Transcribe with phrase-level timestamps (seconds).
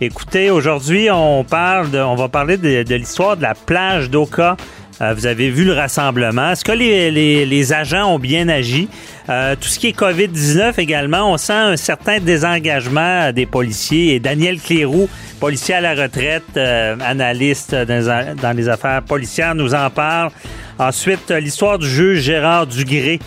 [0.00, 4.56] Écoutez, aujourd'hui, on parle on va parler de, l'histoire de la plage d'Oka.
[5.00, 6.50] Euh, vous avez vu le rassemblement.
[6.50, 8.88] Est-ce que les, agents ont bien agi?
[9.28, 14.14] Euh, tout ce qui est COVID-19 également, on sent un certain désengagement des policiers.
[14.14, 19.90] Et Daniel Cléroux, policier à la retraite, euh, analyste dans, les affaires policières, nous en
[19.90, 20.30] parle.
[20.76, 23.20] Ensuite, l'histoire du juge Gérard Dugré.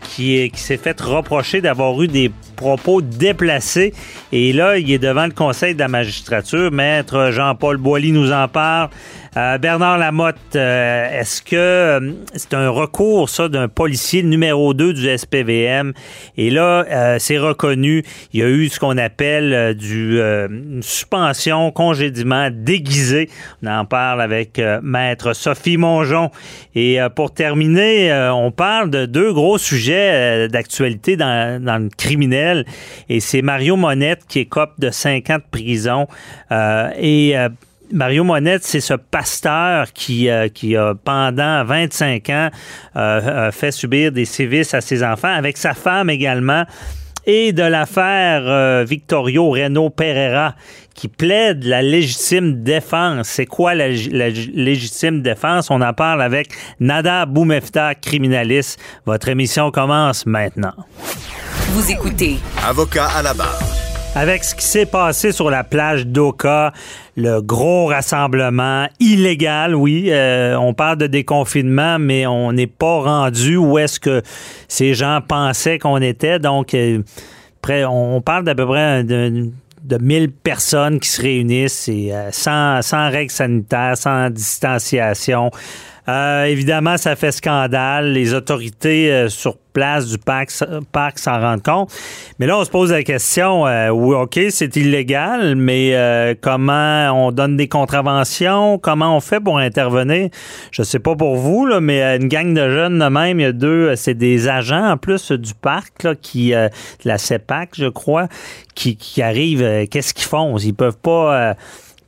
[0.00, 3.94] qui, qui s'est fait reprocher d'avoir eu des propos déplacés.
[4.32, 6.72] Et là, il est devant le Conseil de la magistrature.
[6.72, 8.88] Maître Jean-Paul Boilly nous en parle.
[9.36, 14.94] Euh, Bernard Lamotte, euh, est-ce que euh, c'est un recours, ça, d'un policier numéro 2
[14.94, 15.92] du SPVM?
[16.38, 18.02] Et là, c'est reconnu.
[18.32, 23.28] Il y a eu ce qu'on appelle du, une suspension, congédiement déguisé.
[23.62, 26.30] On en parle avec Maître Sophie Mongeon.
[26.74, 32.45] Et pour terminer, on parle de deux gros sujets d'actualité dans le criminel.
[33.08, 36.06] Et c'est Mario Monette qui écope de 5 ans de prison.
[36.50, 37.48] Euh, et euh,
[37.92, 42.50] Mario Monette, c'est ce pasteur qui, euh, qui a, pendant 25 ans,
[42.94, 46.64] a fait subir des sévices à ses enfants, avec sa femme également,
[47.28, 50.54] et de l'affaire Victorio Reno Pereira,
[50.94, 53.28] qui plaide la légitime défense.
[53.28, 55.70] C'est quoi la, la légitime défense?
[55.70, 56.48] On en parle avec
[56.80, 58.80] Nada Boumefta, criminaliste.
[59.04, 60.74] Votre émission commence maintenant.
[61.70, 63.58] Vous écoutez Avocat à la barre.
[64.14, 66.72] Avec ce qui s'est passé sur la plage d'Oka,
[67.16, 73.56] le gros rassemblement illégal, oui, euh, on parle de déconfinement, mais on n'est pas rendu
[73.56, 74.22] où est-ce que
[74.68, 76.38] ces gens pensaient qu'on était.
[76.38, 77.02] Donc, euh,
[77.60, 79.50] près, on parle d'à peu près de,
[79.82, 85.50] de 1000 personnes qui se réunissent et euh, sans, sans règles sanitaires, sans distanciation.
[86.08, 88.12] Euh, évidemment, ça fait scandale.
[88.12, 90.50] Les autorités euh, sur place du parc,
[90.90, 91.92] parc s'en rendent compte.
[92.38, 97.10] Mais là, on se pose la question, euh, oui, OK, c'est illégal, mais euh, comment
[97.12, 98.78] on donne des contraventions?
[98.78, 100.30] Comment on fait pour intervenir?
[100.70, 103.42] Je sais pas pour vous, là, mais euh, une gang de jeunes de même, il
[103.42, 106.70] y a deux, euh, c'est des agents en plus du parc, là, qui, de
[107.04, 108.28] la CEPAC, je crois,
[108.74, 109.86] qui, qui arrivent.
[109.90, 110.56] Qu'est-ce qu'ils font?
[110.56, 111.54] Ils peuvent pas...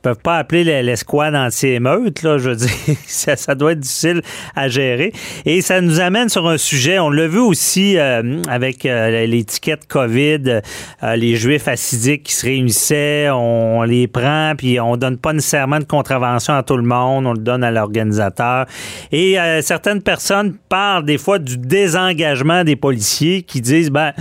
[0.01, 2.69] peuvent pas appeler l'escouade anti-émeute, là, je veux dire,
[3.05, 4.21] ça, ça doit être difficile
[4.55, 5.11] à gérer.
[5.45, 9.87] Et ça nous amène sur un sujet, on l'a vu aussi euh, avec euh, l'étiquette
[9.87, 10.61] COVID,
[11.03, 15.79] euh, les juifs assidiques qui se réunissaient, on, les prend, puis on donne pas nécessairement
[15.79, 18.65] de contravention à tout le monde, on le donne à l'organisateur.
[19.11, 24.13] Et euh, certaines personnes parlent des fois du désengagement des policiers qui disent, ben,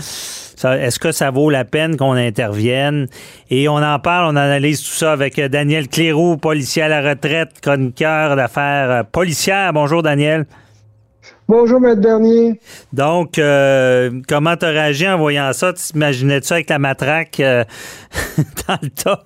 [0.65, 3.07] Est-ce que ça vaut la peine qu'on intervienne?
[3.51, 7.01] Et on en parle, on analyse tout ça avec euh, Daniel Cléroux, policier à la
[7.01, 9.73] retraite, chroniqueur d'affaires euh, policières.
[9.73, 10.47] Bonjour, Daniel.
[11.49, 12.61] Bonjour, Maître Bernier.
[12.93, 15.73] Donc, euh, comment tu as réagi en voyant ça?
[15.73, 17.65] Tu t'imaginais-tu avec la matraque euh,
[18.69, 19.25] dans le tas?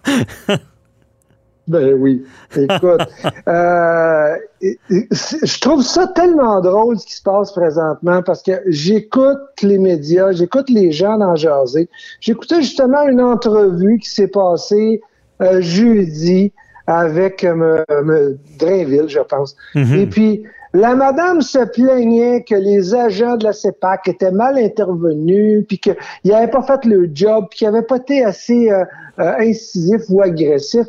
[1.72, 2.25] Ben oui.
[2.56, 3.00] Écoute,
[3.49, 9.78] euh, je trouve ça tellement drôle ce qui se passe présentement parce que j'écoute les
[9.78, 11.88] médias, j'écoute les gens dans jaser.
[12.21, 15.00] J'écoutais justement une entrevue qui s'est passée
[15.41, 16.53] euh, jeudi
[16.87, 19.56] avec euh, me- Drainville, je pense.
[20.01, 20.42] Et puis,
[20.74, 25.97] la madame se plaignait que les agents de la CEPAC étaient mal intervenus, puis qu'ils
[26.24, 28.84] n'avaient pas fait le job, puis qu'ils n'avaient pas été assez euh,
[29.19, 30.86] incisifs ou agressifs.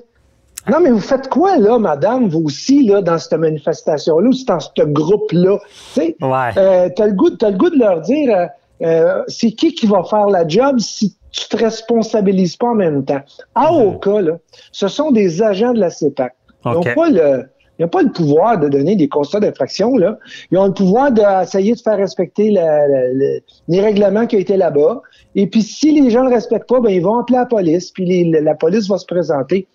[0.71, 4.59] Non, mais vous faites quoi, là, madame, vous aussi, là, dans cette manifestation-là, ou dans
[4.59, 5.57] ce groupe-là?
[5.59, 6.49] Tu sais, Ouais.
[6.57, 8.45] euh, t'as le goût, t'as le goût de leur dire, euh,
[8.85, 13.03] euh, c'est qui qui va faire la job si tu te responsabilises pas en même
[13.03, 13.21] temps?
[13.55, 14.37] À Oka, là,
[14.71, 16.33] ce sont des agents de la CEPAC.
[16.65, 16.95] Ils n'ont OK.
[16.95, 17.43] pas le,
[17.77, 20.17] ils n'ont pas le pouvoir de donner des constats d'infraction, là.
[20.51, 24.39] Ils ont le pouvoir d'essayer de faire respecter la- la- la- les règlements qui ont
[24.39, 25.01] été là-bas.
[25.35, 27.91] Et puis, si les gens ne le respectent pas, ben, ils vont appeler la police,
[27.91, 29.67] puis les- la police va se présenter.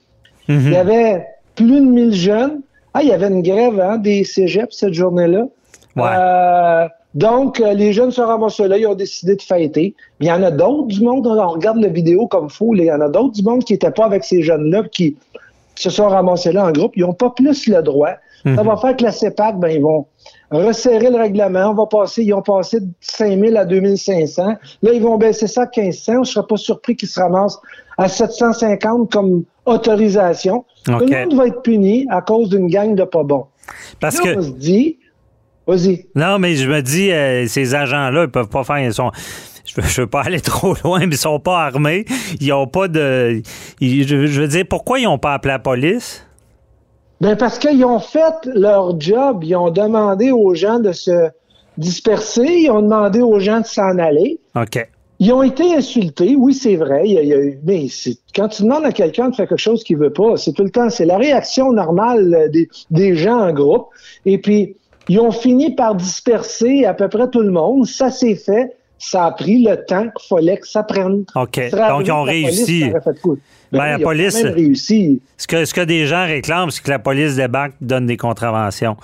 [0.48, 0.60] Mhm.
[0.66, 2.60] Il y avait plus de 1000 jeunes.
[2.94, 5.46] Ah, il y avait une grève hein, des cégeps cette journée-là.
[5.96, 6.04] Ouais.
[6.04, 9.94] Euh, donc, euh, les jeunes se ramassent là, ils ont décidé de fêter.
[10.20, 12.84] Mais il y en a d'autres du monde, on regarde la vidéo comme fou, il
[12.84, 15.16] y en a d'autres du monde qui n'étaient pas avec ces jeunes-là, qui
[15.74, 16.92] se sont ramassés là en groupe.
[16.96, 18.10] Ils n'ont pas plus le droit.
[18.44, 20.06] Ça va faire que la CEPAC, ben, ils vont
[20.50, 21.70] resserrer le règlement.
[21.70, 24.54] On va passer, ils ont passé de 5 000 à 2500.
[24.82, 26.12] Là, ils vont baisser ça à 1500.
[26.16, 27.58] On ne serait pas surpris qu'ils se ramassent
[27.98, 30.64] à 750 comme autorisation.
[30.84, 33.46] Tout le monde va être puni à cause d'une gang de pas bons.
[34.00, 34.38] Parce Là, que.
[34.38, 34.98] on se dit,
[35.66, 36.06] vas-y.
[36.14, 38.78] Non, mais je me dis, euh, ces agents-là, ils peuvent pas faire.
[38.78, 39.10] Ils sont,
[39.66, 42.06] je, veux, je veux pas aller trop loin, mais ils sont pas armés.
[42.40, 43.42] Ils ont pas de.
[43.80, 46.24] ils- je, je veux dire, pourquoi ils ont pas appelé la police?
[47.20, 49.42] Ben parce qu'ils ont fait leur job.
[49.44, 51.28] Ils ont demandé aux gens de se
[51.76, 52.46] disperser.
[52.46, 54.38] Ils ont demandé aux gens de s'en aller.
[54.56, 54.86] OK.
[55.20, 57.02] Ils ont été insultés, oui, c'est vrai.
[57.06, 59.48] Il y a- il y a- mais c'est- quand tu demandes à quelqu'un de faire
[59.48, 62.68] quelque chose qu'il veut pas, c'est tout le temps, c'est la réaction normale euh, des,
[62.92, 63.86] des gens en groupe.
[64.26, 64.76] Et puis,
[65.08, 67.84] ils ont fini par disperser à peu près tout le monde.
[67.86, 68.76] Ça s'est fait.
[69.00, 71.24] Ça a pris le temps qu'il fallait que ça prenne.
[71.34, 71.58] OK.
[71.72, 72.66] Donc, ils ont police
[73.72, 75.20] Ben, oui, la police- même réussi.
[75.36, 78.96] Ce que, ce que des gens réclament, c'est que la police débarque, donne des contraventions.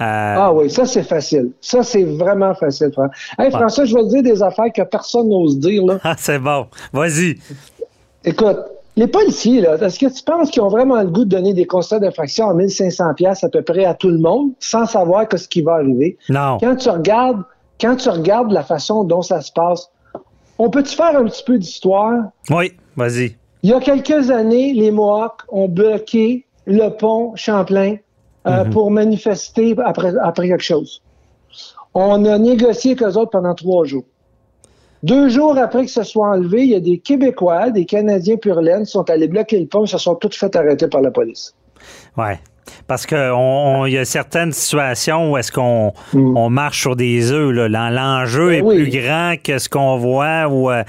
[0.00, 0.04] Euh,
[0.38, 1.50] Ah oui, ça c'est facile.
[1.60, 2.90] Ça c'est vraiment facile.
[2.94, 5.84] Fran- Hey, François, je vais te dire des affaires que personne n'ose dire.
[5.84, 5.98] Là.
[6.04, 6.66] ah, c'est bon.
[6.92, 7.36] Vas-y.
[8.24, 8.56] Écoute,
[8.96, 11.66] les policiers, là, est-ce que tu penses qu'ils ont vraiment le goût de donner des
[11.66, 15.36] constats d'infraction à 1500 pièces à peu près à tout le monde sans savoir que
[15.36, 16.16] ce qui va arriver?
[16.30, 16.56] Non.
[16.60, 17.42] Quand tu regardes,
[17.80, 19.90] quand tu regardes la façon dont ça se passe,
[20.58, 22.24] on peut-tu faire un petit peu d'histoire?
[22.50, 23.36] Oui, vas-y.
[23.62, 27.96] Il y a quelques années, les Mohawks ont bloqué le pont Champlain
[28.46, 31.02] euh, pour manifester après, après quelque chose.
[31.92, 34.04] On a négocié avec eux autres pendant trois jours.
[35.02, 38.60] Deux jours après que ce soit enlevé, il y a des Québécois, des Canadiens pur
[38.60, 41.54] qui sont allés bloquer le pont et se sont tous fait arrêter par la police.
[42.16, 42.38] Ouais.
[42.86, 43.18] Parce qu'il
[43.88, 47.50] y a certaines situations où est-ce qu'on on marche sur des œufs.
[47.54, 48.64] L'enjeu est Mm.
[48.64, 48.90] Ben oui.
[48.90, 50.82] plus grand que ce qu'on voit ou euh,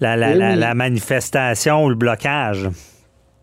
[0.00, 0.56] la, la- Ben la- oui.
[0.58, 2.68] la manifestation ou le blocage.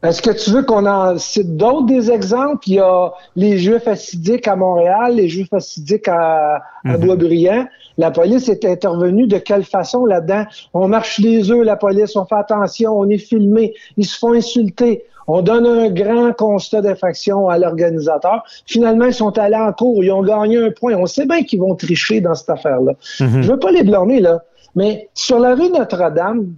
[0.02, 2.60] Est-ce que tu veux qu'on en cite d'autres des exemples?
[2.68, 7.68] Il y a les Juifs assidiques à Montréal, les Juifs assidiques à, à Boisbriand.
[8.00, 10.46] La police est intervenue de quelle façon là-dedans?
[10.74, 14.32] On marche les œufs, la police, on fait attention, on est filmé, ils se font
[14.32, 15.04] insulter.
[15.28, 18.46] On donne un grand constat d'infraction à l'organisateur.
[18.66, 20.94] Finalement, ils sont allés en cours, ils ont gagné un point.
[20.96, 22.94] On sait bien qu'ils vont tricher dans cette affaire-là.
[23.18, 24.44] Je veux pas les blâmer, là.
[24.76, 26.54] Mais sur la rue Notre-Dame,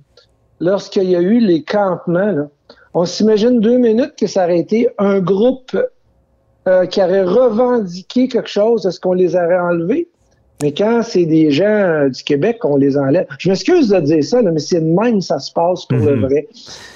[0.59, 2.47] lorsqu'il y a eu les campements, là,
[2.93, 5.75] on s'imagine deux minutes que ça aurait été un groupe
[6.67, 10.07] euh, qui aurait revendiqué quelque chose, est-ce qu'on les aurait enlevés?
[10.61, 14.23] Mais quand c'est des gens euh, du Québec qu'on les enlève, je m'excuse de dire
[14.23, 16.47] ça, là, mais c'est même que ça se passe pour le vrai.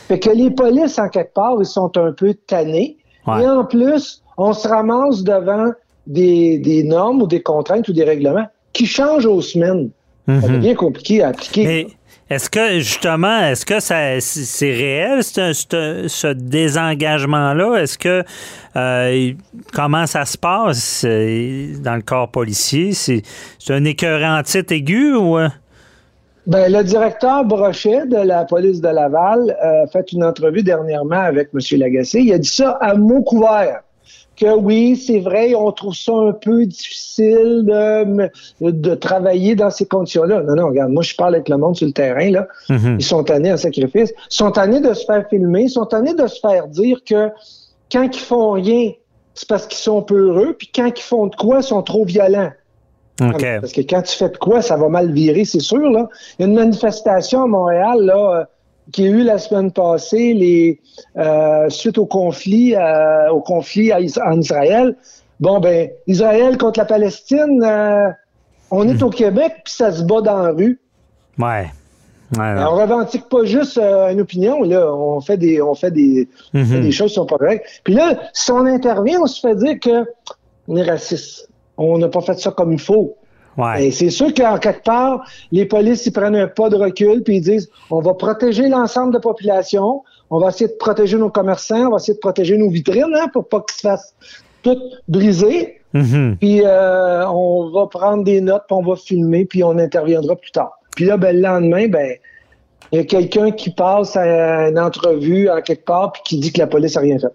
[0.07, 2.97] Fait que les polices, en quelque part, ils sont un peu tannés.
[3.25, 3.43] Ouais.
[3.43, 5.71] Et en plus, on se ramasse devant
[6.05, 9.89] des, des normes ou des contraintes ou des règlements qui changent aux semaines.
[10.27, 11.63] Ça devient compliqué à appliquer.
[11.63, 11.67] Mhm.
[11.67, 11.87] Mais
[12.29, 17.75] est-ce que, justement, est-ce que ça, c'est réel, ce, ce- ce désengagement-là?
[17.81, 18.23] Est-ce que,
[18.75, 19.31] euh,
[19.73, 22.93] comment ça se passe euh, dans le corps policier?
[22.93, 23.21] C'est
[23.59, 25.37] c'est un écœurant titre aigu ou...
[25.37, 25.49] euh?
[26.47, 31.21] Ben, le directeur Brochet de la police de Laval euh, a fait une entrevue dernièrement
[31.21, 31.59] avec M.
[31.79, 32.19] Lagacé.
[32.21, 33.81] Il a dit ça à mot couvert.
[34.35, 38.29] Que oui, c'est vrai, on trouve ça un peu difficile de,
[38.61, 40.41] de travailler dans ces conditions-là.
[40.41, 42.47] Non, non, regarde, moi, je parle avec le monde sur le terrain, là.
[42.69, 44.11] Ils sont tannés en sacrifice.
[44.11, 45.63] Ils sont tannés de se faire filmer.
[45.63, 47.29] Ils sont tannés de se faire dire que
[47.91, 48.91] quand ils font rien,
[49.33, 50.55] c'est parce qu'ils sont peu heureux.
[50.57, 52.51] Puis quand ils font de quoi, ils sont trop violents.
[53.21, 53.45] OK.
[53.61, 55.89] Parce que quand tu fais de quoi, ça va mal virer, c'est sûr.
[55.89, 56.09] Là.
[56.37, 58.49] Il y a une manifestation à Montréal là,
[58.87, 60.79] euh, qui a eu la semaine passée les,
[61.17, 64.95] euh, suite au conflit, euh, au conflit en Israël.
[65.39, 68.09] Bon, ben, Israël contre la Palestine, euh,
[68.71, 70.79] on est au Québec, puis ça se bat dans la rue.
[71.37, 71.71] Ouais.
[72.37, 74.91] Ouais, On revendique pas juste une opinion, là.
[74.91, 77.81] On fait des, on fait des, on fait des choses qui sont pas correctes.
[77.83, 80.05] Puis là, si on intervient, on se fait dire que
[80.67, 81.49] on est raciste.
[81.77, 83.15] On n'a pas fait ça comme il faut.
[83.57, 83.91] Ouais.
[83.91, 87.41] C'est sûr qu'en quelque part, les polices ils prennent un pas de recul puis ils
[87.41, 91.87] disent on va protéger l'ensemble de la population, on va essayer de protéger nos commerçants,
[91.87, 94.15] on va essayer de protéger nos vitrines hein, pour pas qu'ils se fassent
[94.63, 95.79] toutes briser.
[95.93, 96.37] Mhm.
[96.39, 100.51] Puis euh, on va prendre des notes, puis on va filmer, puis on interviendra plus
[100.51, 100.73] tard.
[100.95, 102.15] Puis là, ben, le lendemain, ben
[102.91, 106.51] il y a quelqu'un qui passe à une entrevue en quelque part puis qui dit
[106.51, 107.33] que la police a rien fait.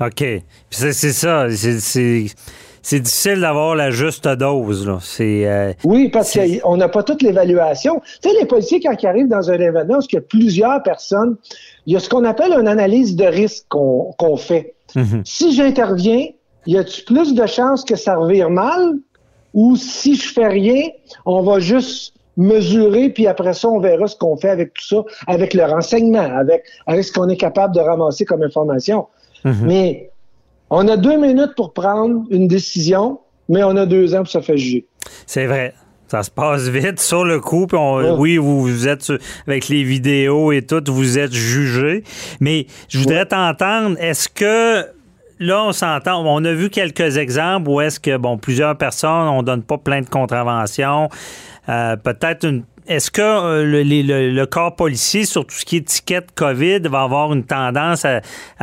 [0.00, 0.42] OK.
[0.70, 1.46] C'est ça.
[1.50, 2.26] C'est-
[2.82, 4.86] C'est difficile d'avoir la juste dose.
[4.86, 4.98] là.
[5.20, 8.00] Euh, Oui, parce qu'on n'a pas toute l'évaluation.
[8.22, 10.82] Tu sais, les policiers, quand ils arrivent dans un événement, parce qu'il y a plusieurs
[10.82, 11.36] personnes,
[11.86, 14.74] il y a ce qu'on appelle une analyse de risque qu'on qu'on fait.
[14.96, 15.22] Mhm.
[15.24, 16.26] Si j'interviens,
[16.66, 18.94] y a-tu plus de chances que ça revire mal?
[19.54, 20.82] Ou si je fais rien,
[21.26, 25.04] on va juste mesurer, puis après ça, on verra ce qu'on fait avec tout ça,
[25.26, 29.06] avec le renseignement, avec, avec ce qu'on est capable de ramasser comme information.
[29.44, 29.56] Mhm.
[29.64, 30.10] Mais
[30.72, 34.40] on a deux minutes pour prendre une décision, mais on a deux ans pour se
[34.40, 34.86] faire juger.
[35.26, 35.74] C'est vrai.
[36.08, 37.66] Ça se passe vite sur le coup.
[37.66, 39.12] Puis Oui, vous, êtes
[39.46, 42.04] avec les vidéos et tout, vous êtes jugé.
[42.40, 43.96] Mais je voudrais t'entendre.
[43.98, 44.86] Est-ce que
[45.38, 46.24] là, on s'entend.
[46.24, 50.00] On a vu quelques exemples où est-ce que bon, plusieurs personnes, on donne pas plein
[50.00, 51.08] de contraventions.
[51.68, 56.30] Euh, peut-être une est-ce que euh, le, corps policier, sur tout ce qui est étiquette
[56.34, 58.20] COVID, va avoir une tendance à,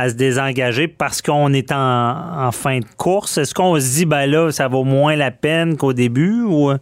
[0.08, 3.38] se désengager parce qu'on est en, fin de course?
[3.38, 6.72] Est-ce qu'on se dit, ben là, ça vaut moins la peine qu'au début ou?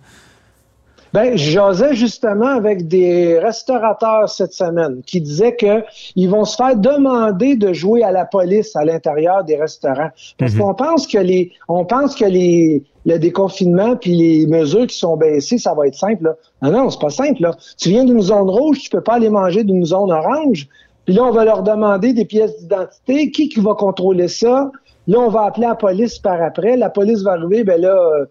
[1.15, 7.57] Ben, j'osais justement avec des restaurateurs cette semaine qui disaient qu'ils vont se faire demander
[7.57, 10.11] de jouer à la police à l'intérieur des restaurants.
[10.39, 10.61] Parce mhm.
[10.61, 15.17] qu'on pense que les, on pense que les, le déconfinement puis les mesures qui sont
[15.17, 16.25] baissées, ça va être simple.
[16.25, 16.37] Là.
[16.63, 17.43] Non, non, c'est pas simple.
[17.43, 17.57] Là.
[17.79, 20.69] Tu viens d'une zone rouge, tu peux pas aller manger d'une zone orange.
[21.07, 23.31] Puis là, on va leur demander des pièces d'identité.
[23.31, 24.71] Qui, qui va contrôler ça?
[25.07, 26.77] Là, on va appeler la police par après.
[26.77, 28.27] La police va arriver, ben là, euh,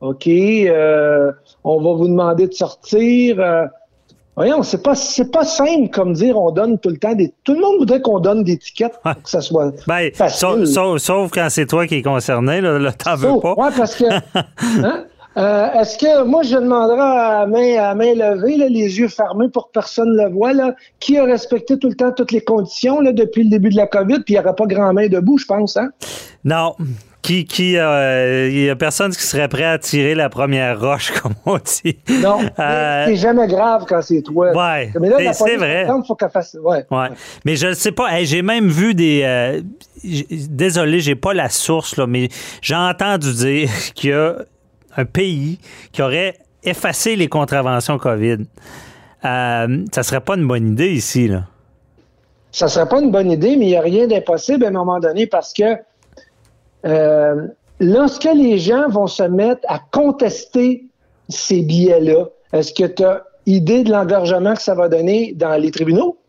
[0.00, 1.32] OK, euh,
[1.64, 3.38] on va vous demander de sortir.
[3.38, 3.66] Euh,
[4.34, 7.34] voyons, c'est pas c'est pas simple comme dire on donne tout le temps des.
[7.44, 10.66] Tout le monde voudrait qu'on donne des étiquettes pour que ça soit ben, facile.
[10.66, 13.54] Sauf, quand c'est toi qui es concerné, là, t'en veux pas.
[13.56, 14.04] Oui, parce que.
[14.82, 15.04] Hein?
[15.36, 19.68] Euh, est-ce que moi je demanderai à main, à main levée, les yeux fermés pour
[19.68, 23.00] que personne ne le voit, là, qui a respecté tout le temps toutes les conditions
[23.00, 25.38] là, depuis le début de la COVID, puis il n'y aura pas grand main debout,
[25.38, 25.90] je pense, hein?
[26.44, 26.74] Non,
[27.22, 31.10] qui, qui, euh, il y a personne qui serait prêt à tirer la première roche,
[31.22, 31.98] comme on dit.
[32.22, 34.52] Non, euh, c'est jamais grave quand c'est toi.
[34.52, 34.90] Ouais,
[35.32, 35.86] c'est vrai.
[36.06, 36.86] Faut fasse, ouais.
[36.90, 37.08] ouais.
[37.44, 38.22] Mais je ne sais pas.
[38.22, 39.22] j'ai même vu des.
[39.24, 39.60] Euh,
[40.02, 42.28] désolé, j'ai pas la source là, mais
[42.62, 44.36] j'ai entendu dire qu'il y a
[44.96, 45.58] un pays
[45.92, 48.38] qui aurait effacé les contraventions COVID.
[49.24, 51.44] Euh, ça serait pas une bonne idée ici là.
[52.52, 54.98] Ça serait pas une bonne idée, mais il n'y a rien d'impossible à un moment
[54.98, 55.76] donné parce que
[56.86, 57.46] euh,
[57.80, 60.86] lorsque les gens vont se mettre à contester
[61.28, 65.70] ces billets-là, est-ce que tu as idée de l'engorgement que ça va donner dans les
[65.70, 66.19] tribunaux?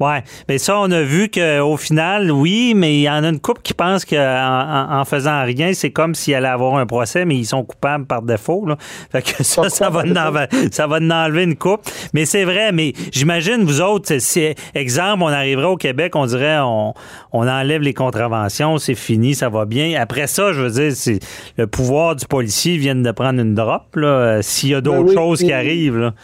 [0.00, 0.14] Oui,
[0.48, 3.62] mais ça, on a vu qu'au final, oui, mais il y en a une couple
[3.62, 7.44] qui pense qu'en en, faisant rien, c'est comme s'il allait avoir un procès, mais ils
[7.44, 8.64] sont coupables par défaut.
[8.66, 8.76] Là.
[9.12, 11.82] Fait que ça, ça va, enlever, ça va enlever une coupe.
[12.14, 16.58] Mais c'est vrai, mais j'imagine, vous autres, si, exemple, on arriverait au Québec, on dirait
[16.60, 16.94] on,
[17.32, 20.00] on enlève les contraventions, c'est fini, ça va bien.
[20.00, 21.20] Après ça, je veux dire, c'est
[21.56, 25.14] le pouvoir du policier vient de prendre une drop, là, s'il y a d'autres ben
[25.14, 25.98] choses qui arrivent.
[25.98, 26.14] Là.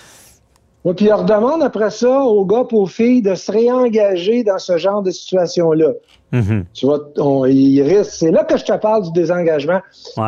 [0.84, 4.58] Oui, puis on demande après ça aux gars et aux filles de se réengager dans
[4.58, 5.92] ce genre de situation-là.
[6.32, 6.64] Mm-hmm.
[6.72, 7.00] Tu vois,
[8.04, 9.80] C'est là que je te parle du désengagement.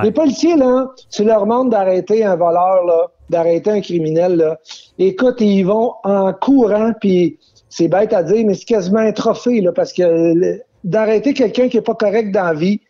[0.03, 4.59] Les policiers, là, tu leur demandes d'arrêter un voleur, là, d'arrêter un criminel, là.
[4.99, 7.39] Écoute, ils vont en courant, puis
[7.69, 11.77] c'est bête à dire, mais c'est quasiment un trophée, là, parce que d'arrêter quelqu'un qui
[11.77, 12.81] est pas correct dans la vie,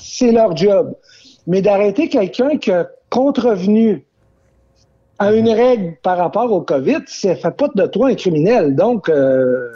[0.00, 0.94] c'est leur job.
[1.46, 4.04] Mais d'arrêter quelqu'un qui a contrevenu
[5.18, 8.74] à une règle par rapport au COVID, ça fait pas de toi un criminel.
[8.74, 9.08] Donc.
[9.08, 9.72] Euh,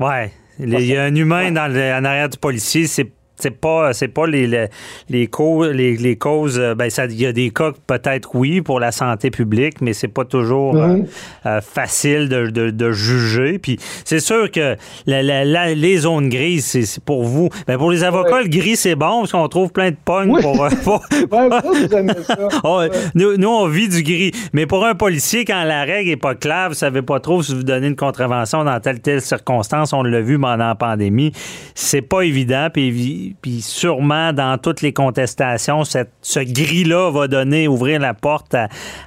[0.00, 0.32] ouais.
[0.60, 3.06] Il y a un humain dans en arrière du policier, c'est
[3.38, 4.68] c'est pas c'est pas les,
[5.08, 8.92] les, causes les, causes euh, ben il y a des cas peut-être oui pour la
[8.92, 11.06] santé publique mais c'est pas toujours euh, mhm.
[11.46, 13.58] euh, facile de, de, juger.
[13.58, 14.76] Puis c'est sûr que
[15.06, 17.48] les zones grises c'est pour vous.
[17.66, 20.58] Ben pour les avocats le gris c'est bon parce qu'on trouve plein de pognes pour,
[23.14, 24.32] nous, on vit du gris.
[24.52, 27.54] Mais pour un policier quand la règle est pas claire vous savez pas trop si
[27.54, 31.32] vous donnez une contravention dans telle telle circonstance on l'a vu pendant la pandémie
[31.74, 32.68] c'est pas évident.
[32.72, 38.56] Puis puis, sûrement dans toutes les contestations, cette, ce gris-là va donner, ouvrir la porte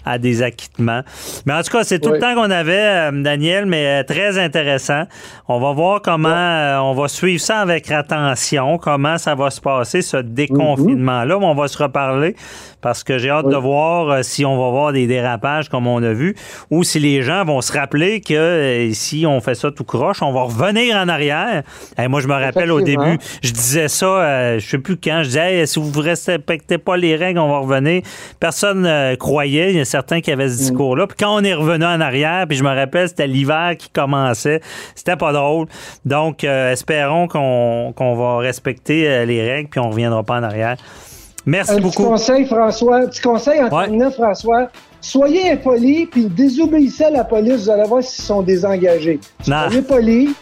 [0.05, 1.01] à, des acquittements.
[1.45, 4.37] Mais en tout cas, c'est tout le temps qu'on avait, euh, Daniel, mais euh, très
[4.37, 5.03] intéressant.
[5.47, 9.61] On va voir comment, euh, on va suivre ça avec attention, comment ça va se
[9.61, 11.37] passer, ce déconfinement-là.
[11.37, 12.35] On va se reparler
[12.81, 16.13] parce que j'ai hâte de voir si on va voir des dérapages comme on a
[16.13, 16.35] vu
[16.71, 20.31] ou si les gens vont se rappeler que si on fait ça tout croche, on
[20.31, 21.63] va revenir en arrière.
[21.97, 24.97] Et moi, je me rappelle au début, je disais ça je euh, je sais plus
[24.97, 28.01] quand, je disais, si vous ne respectez pas les règles, on va revenir.
[28.39, 29.71] Personne ne croyait.
[29.71, 30.57] Il y a certains qui avaient ce mm.
[30.57, 31.07] discours-là.
[31.07, 34.61] Puis quand on est revenu en arrière, puis je me rappelle, c'était l'hiver qui commençait.
[34.95, 35.67] C'était pas drôle.
[36.05, 40.43] Donc, euh, espérons qu'on va respecter euh, les règles, puis on ne reviendra pas en
[40.43, 40.77] arrière.
[41.45, 42.03] Merci un beaucoup.
[42.03, 42.99] Petit conseil, François.
[43.07, 43.83] Petit conseil en Ouais.
[43.85, 44.69] terminant, François.
[45.03, 47.63] Soyez impoli, puis désobéissez à la police.
[47.63, 49.19] Vous allez voir s'ils sont désengagés.
[49.47, 49.63] Non.
[49.67, 50.35] Soyez poli,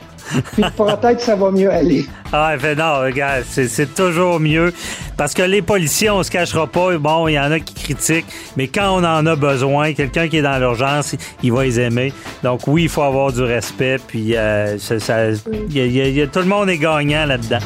[0.53, 2.05] puis peut-être que ça va mieux aller.
[2.31, 4.71] Ah, fait non, regarde, c'est, toujours mieux.
[5.17, 6.95] Parce que les policiers, on se cachera pas.
[6.99, 10.37] Bon, il y en a qui critiquent, mais quand on en a besoin, quelqu'un qui
[10.37, 12.13] est dans l'urgence, il va les aimer.
[12.43, 13.97] Donc oui, il faut avoir du respect.
[14.05, 16.45] Puis euh, ça, ça- il y a- il y a- il y a- tout le
[16.45, 17.57] monde est gagnant là-dedans.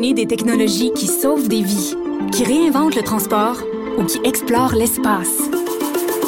[0.00, 1.94] Des technologies qui sauvent des vies,
[2.32, 3.56] qui réinventent le transport
[3.98, 5.42] ou qui explorent l'espace.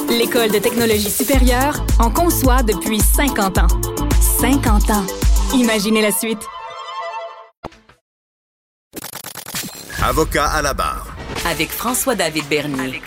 [0.08, 3.68] L'École de technologie supérieure en conçoit depuis 50 ans.
[4.40, 5.06] 50 ans.
[5.54, 6.40] Imaginez la suite.
[10.02, 11.06] Avocat à la barre.
[11.46, 13.00] Avec François-David Bernier.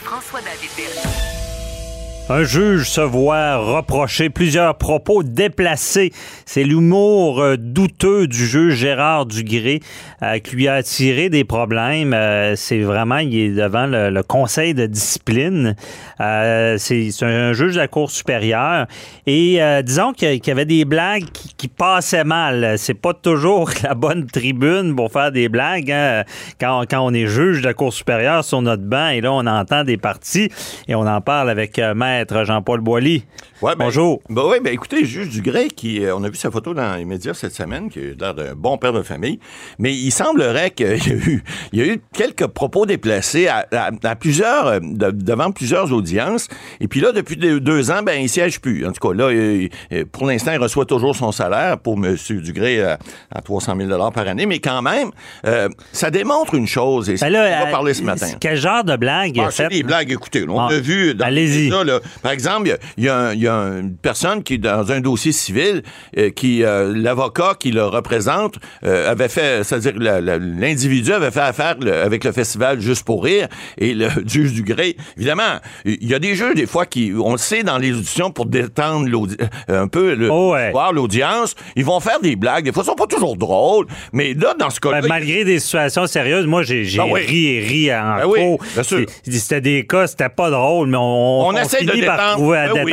[2.30, 6.14] Un juge se voit reprocher plusieurs propos déplacés.
[6.46, 9.82] C'est l'humour euh, douteux du juge Gérard Dugré
[10.22, 12.14] euh, qui lui a attiré des problèmes.
[12.14, 15.76] Euh, c'est vraiment, il est devant le, conseil de discipline.
[16.18, 18.88] C'est un juge de la Cour supérieure.
[19.28, 22.76] Et disons qu'il y avait des blagues qui, passaient mal.
[22.78, 25.92] C'est pas toujours la bonne tribune pour faire des blagues.
[25.92, 26.24] hein.
[26.60, 29.84] Quand, on est juge de la Cour supérieure sur notre banc et là, on entend
[29.84, 30.50] des parties
[30.88, 33.26] et on en parle avec euh, Maître Jean-Paul Boilly.
[33.62, 34.22] Ouais, ben, Bonjour.
[34.30, 37.04] Ben oui, ben écoutez, juge Dugré, qui, euh, on a vu sa photo dans les
[37.04, 39.40] médias cette semaine, qui a l'air d'un bon père de famille,
[39.78, 43.66] mais il semblerait qu'il y a eu, il y a eu quelques propos déplacés à,
[43.74, 46.48] à- à plusieurs, euh, de- devant plusieurs audiences.
[46.80, 48.86] Et puis là, depuis deux, ans, ben il siège plus.
[48.88, 49.70] En tout cas, là, il-
[50.06, 52.16] pour l'instant, il reçoit toujours son salaire pour M.
[52.42, 53.00] Dugré à,
[53.36, 55.10] à 300 000 par année, mais quand même,
[55.46, 58.28] euh, ça démontre une chose, et Ben c'est là, on va parler ce matin.
[58.40, 59.68] Quel genre de blague il a Ah, fait?
[59.68, 60.46] des blagues, écoutez.
[60.48, 61.70] On Ah, a vu dans allez-y.
[61.70, 65.32] ça, là, par exemple, il y a- y, y une personne qui dans un dossier
[65.32, 65.84] civil,
[66.18, 71.76] euh, qui euh, l'avocat qui le représente euh, avait fait, c'est-à-dire l'individu avait fait affaire
[71.80, 74.96] le- avec le festival Juste pour rire et le juge du gré.
[75.18, 78.32] Évidemment, il y a des jeux des fois qui, on le sait dans les auditions
[78.32, 79.08] pour détendre
[79.68, 80.72] un peu le, Oh ouais.
[80.72, 82.66] voir l'audience, ils vont faire des blagues.
[82.66, 85.60] Des fois, elles sont pas toujours drôles, mais là, dans ce cas-là, Ben, malgré des
[85.60, 87.22] situations sérieuses, moi, j'ai Ben oui.
[87.22, 88.58] ri et ri en Ben oui,
[89.32, 92.34] C'était des cas, c'était pas drôle, mais on, On essaie de finit par détendre.
[92.34, 92.92] trouver à Ben oui,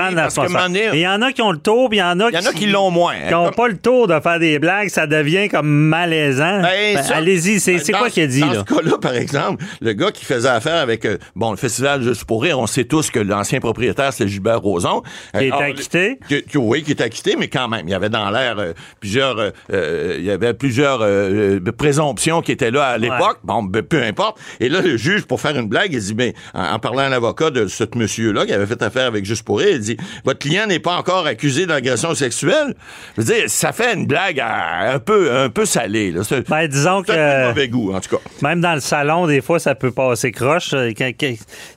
[0.92, 2.34] Mais il y en a qui ont le tour, puis il y en a il
[2.34, 3.14] y en a qui l'ont moins.
[3.26, 6.60] qui n'ont Comme- pas le tour de faire des blagues, ça devient comme malaisant.
[6.62, 8.64] Ben, Ben, Allez-y, c'est quoi qu'il a dit, Dans là?
[8.68, 12.24] ce cas-là, par exemple, le gars qui faisait affaire avec, euh, bon, le festival Juste
[12.24, 15.02] pour rire, on sait tous que l'ancien propriétaire, c'est Gilbert Rozon.
[15.36, 16.18] Qui est acquitté?
[16.28, 18.72] qui- qui- oui, qui est acquitté, mais quand même, il y avait dans l'air euh,
[19.00, 23.38] plusieurs, euh, euh, il y avait plusieurs euh, euh, présomptions qui étaient là à l'époque.
[23.44, 24.38] Bon, peu importe.
[24.60, 27.50] Et là, le juge, pour faire une blague, il dit, en, en parlant à l'avocat
[27.50, 30.66] de ce monsieur-là qui avait fait affaire avec Juste pour rire, il dit, votre client
[30.66, 32.74] n'est pas encore accusé d'agression sexuelle.
[33.16, 36.10] Je veux dire, ça fait une blague à- un peu, un peu salée.
[36.10, 36.22] Là.
[36.24, 38.22] C'est Ben, disons c'est un que mauvais goût, en tout cas.
[38.42, 40.70] même dans le salon, des fois, ça peut passer croche.
[40.74, 40.90] Euh,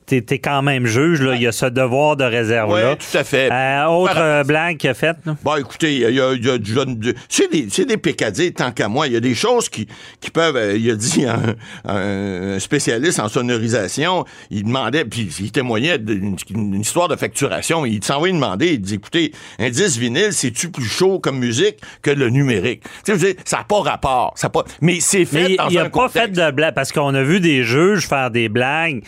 [0.06, 1.36] T'es t'es quand même juge, là.
[1.36, 2.92] Il y a ce devoir de réserve-là.
[2.92, 3.50] Oui, tout à fait.
[3.52, 5.18] Euh, autre euh, blague qu'il a faite?
[5.44, 8.88] Bon, écoutez, il y a, y a- du c'est des, c'est des pécadilles, tant qu'à
[8.88, 9.08] moi.
[9.08, 9.88] Il y a des choses qui,
[10.20, 11.56] qui peuvent, il a dit un,
[11.90, 17.86] un spécialiste en sonorisation, il demandait, puis il témoignait d'une une histoire de facturation.
[17.86, 21.38] Il s'en va lui demander, il dit, écoutez, un disque vinyle, c'est-tu plus chaud comme
[21.38, 22.84] musique que le numérique?
[23.06, 24.34] Tu sais, ça n'a pas rapport.
[24.36, 26.36] Ça a pas, mais c'est fait Mais dans il un n'a pas contexte.
[26.36, 29.04] fait de blague parce qu'on a vu des juges faire des blagues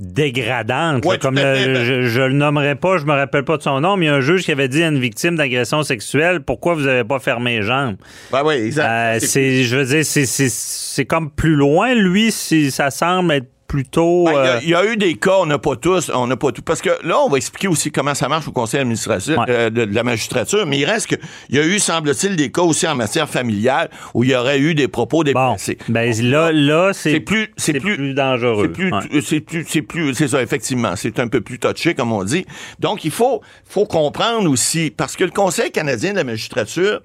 [0.00, 1.04] dégradantes.
[1.04, 3.12] là, Ouais, tout comme à le- fait, ben- je, je le nommerai pas, je me
[3.12, 4.88] rappelle pas de son nom, mais il y a un juge qui avait dit à
[4.88, 7.96] une victime d'agression sexuelle pourquoi vous avez pas fermé les jambes?
[8.32, 8.86] Ben oui, exact.
[8.88, 12.90] Euh, C'est- c'est, je veux dire, c'est, c'est, c'est comme plus loin, lui, si ça
[12.90, 14.24] semble être plutôt.
[14.26, 16.10] Ben, il y a- euh, il y, a eu des cas, on n'a pas tous,
[16.14, 16.62] on n'a pas tout.
[16.62, 19.44] Parce que là, on va expliquer aussi comment ça marche au conseil administratif Ouais.
[19.48, 21.16] euh, de, de la magistrature, mais il reste que
[21.48, 24.60] il y a eu, semble-t-il, des cas aussi en matière familiale où il y aurait
[24.60, 25.78] eu des propos bon, déplacés.
[25.88, 28.66] ben là, là, c'est, plus, c'est plus, dangereux.
[28.66, 29.20] C'est plus, Ouais.
[29.22, 30.94] c'est plus, c'est plus, c'est ça, effectivement.
[30.96, 32.44] C'est un peu plus touché, comme on dit.
[32.80, 37.00] Donc, il faut, faut comprendre aussi, parce que le Conseil canadien de la magistrature,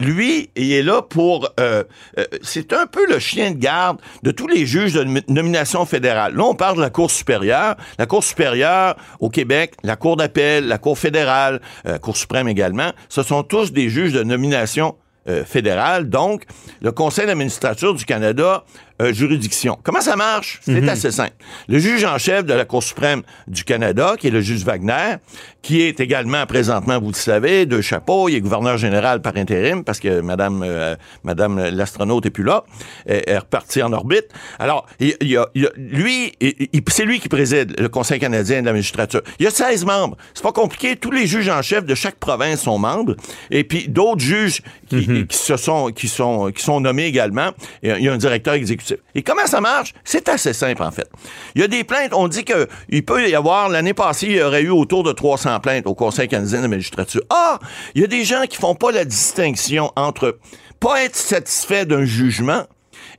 [0.00, 1.84] lui, il est là pour, euh,
[2.18, 5.86] euh, c'est un peu le chien de garde de tous les juges de nom- nomination
[5.86, 6.34] fédérale.
[6.34, 7.76] Là, on parle de la Cour supérieure.
[7.98, 12.90] La Cour supérieure au Québec, la Cour d'appel, la Cour fédérale, euh, Cour suprême également,
[13.08, 14.96] ce sont tous des juges de nomination
[15.46, 16.08] fédérale.
[16.08, 16.44] Donc,
[16.80, 18.64] le Conseil d'administrature du Canada
[19.00, 19.78] euh, juridiction.
[19.82, 20.60] Comment ça marche?
[20.62, 21.32] C'est assez simple.
[21.68, 25.16] Le juge en chef de la Cour suprême du Canada, qui est le juge Wagner,
[25.62, 29.84] qui est également présentement, vous le savez, de chapeau, il est gouverneur général par intérim
[29.84, 32.64] parce que Madame, euh, Madame l'astronaute est plus là,
[33.06, 34.28] est, est repartie en orbite.
[34.58, 36.32] Alors, il, il y a, il a- lui,
[36.88, 39.20] c'est lui qui préside le Conseil canadien de la magistrature.
[39.38, 40.16] Il y a 16 membres.
[40.34, 40.96] C'est pas compliqué.
[40.96, 43.16] Tous les juges en chef de chaque province sont membres.
[43.50, 44.60] Et puis d'autres juges
[44.90, 47.50] qui, qui se sont, qui sont, qui sont nommés également.
[47.82, 48.98] Il y a un directeur exécutif.
[49.14, 49.94] Et comment ça marche?
[50.04, 51.08] C'est assez simple, en fait.
[51.54, 52.12] Il y a des plaintes.
[52.12, 55.12] On dit que il peut y avoir, l'année passée, il y aurait eu autour de
[55.12, 57.22] 300 plaintes au Conseil canadien de la magistrature.
[57.30, 57.58] Ah!
[57.94, 60.38] Il y a des gens qui font pas la distinction entre
[60.80, 62.64] pas être satisfait d'un jugement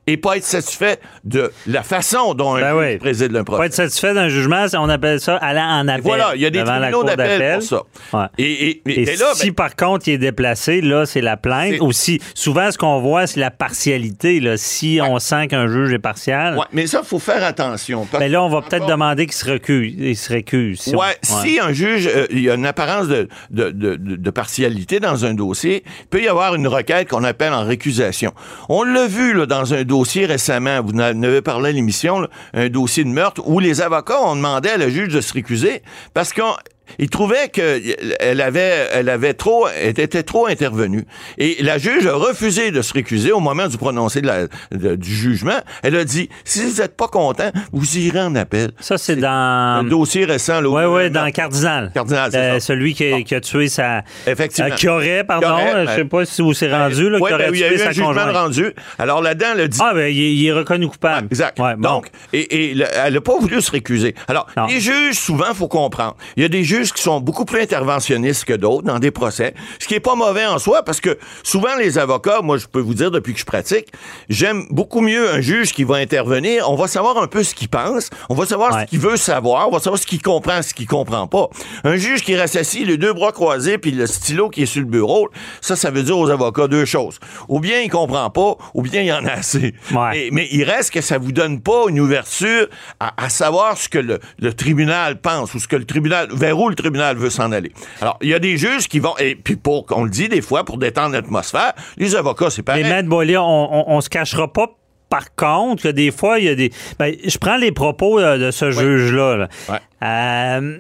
[0.08, 2.98] et pas être satisfait de la façon dont un Ben juge oui.
[2.98, 3.66] préside le Pas procès.
[3.68, 6.02] être satisfait d'un jugement, on appelle ça aller en appel.
[6.04, 7.84] Voilà, il y a des devant la tribunaux cour d'appel pour ça.
[8.14, 8.26] Ouais.
[8.38, 11.38] Et, et- Et, et là, si ben, par contre il est déplacé, là, c'est la
[11.38, 11.76] plainte.
[11.82, 14.40] Aussi, souvent, ce qu'on voit, c'est la partialité.
[14.40, 14.58] Là.
[14.58, 18.06] Si on sent qu'un juge est partial, ouais, mais ça, il faut faire attention.
[18.12, 19.94] parce ben là, on va peut-être demander qu'il se recuse.
[19.98, 20.82] Il se récuse.
[20.82, 23.96] si on- Ouais, si un juge, euh, il y a une apparence de, de, de,
[23.96, 27.66] de- de partialité dans un dossier, il peut y avoir une requête qu'on appelle en
[27.66, 28.34] récusation.
[28.70, 32.70] On l'a vu là, dans un dossier récemment, vous en avez parlé à l'émission, un
[32.70, 35.82] dossier de meurtre où les avocats ont demandé à la juge de se récuser
[36.14, 36.54] parce qu'on
[37.00, 41.06] il trouvait qu'elle avait, elle avait trop, elle était trop intervenue.
[41.38, 44.96] Et la juge a refusé de se récuser au moment du prononcé de la- de-
[44.96, 45.60] du jugement.
[45.84, 48.72] Elle a dit, si vous n'êtes pas content, vous irez en appel.
[48.80, 49.90] Ça, c'est Un dans.
[49.90, 50.70] dossier récent, là.
[50.70, 51.92] Oui, oui, dans Cardinal.
[51.94, 52.72] Cardinal, c'est Euh, ça.
[52.72, 53.24] Celui qui, a- Bon.
[53.24, 54.04] qui a tué sa.
[54.28, 54.72] Effectivement.
[54.72, 57.18] euh, qui aurait, pardon, aurait, euh, je sais ben, pas si vous c'est rendu, là,
[57.20, 58.36] Ouais, qui aurait ben, il y a eu un jugement conjointe.
[58.36, 58.66] rendu.
[59.00, 59.80] Alors là-dedans, elle a dit.
[59.82, 61.28] Ah, ben, il, est- reconnu coupable.
[61.32, 61.58] Exact.
[61.60, 61.90] Ouais, bon.
[61.90, 64.16] Donc, et, et le- elle n'a pas voulu se récuser.
[64.28, 64.66] Alors, Non.
[64.68, 66.16] les juges, souvent, il faut comprendre.
[66.36, 69.54] Il y a des juges qui sont beaucoup plus interventionnistes que d'autres dans des procès,
[69.80, 72.80] ce qui est pas mauvais en soi, parce que souvent, les avocats, moi, je peux
[72.80, 73.88] vous dire depuis que je pratique,
[74.30, 76.70] j'aime beaucoup mieux un juge qui va intervenir.
[76.70, 78.82] On va savoir un peu ce qu'il pense, on va savoir Ouais.
[78.82, 81.50] ce qu'il veut savoir, on va savoir ce qu'il comprend, ce qu'il comprend pas.
[81.84, 84.82] Un juge qui reste assis, les deux bras croisés, puis le stylo qui est sur
[84.82, 85.30] le bureau,
[85.62, 87.20] ça, ça veut dire aux avocats deux choses.
[87.50, 89.74] Ou bien il comprend pas, ou bien il y en a assez.
[89.92, 90.10] Ouais.
[90.12, 92.68] Mais, mais il reste que ça vous donne pas une ouverture
[93.00, 96.58] à, à savoir ce que le, le tribunal pense ou ce que le tribunal, vers
[96.60, 97.72] où le tribunal veut s'en aller.
[98.02, 100.42] Alors, il y a des juges qui vont, et puis pour, on le dit des
[100.42, 102.84] fois, pour détendre l'atmosphère, les avocats, c'est pareil.
[102.84, 104.68] Mais Maître Boilly, on, on, on se cachera pas.
[105.10, 106.72] Par contre, que des fois, il y a des.
[106.98, 109.36] Ben, je prends les propos euh, de ce juge-là.
[109.36, 109.48] là.
[109.70, 109.80] Ouais.
[110.04, 110.78] Euh,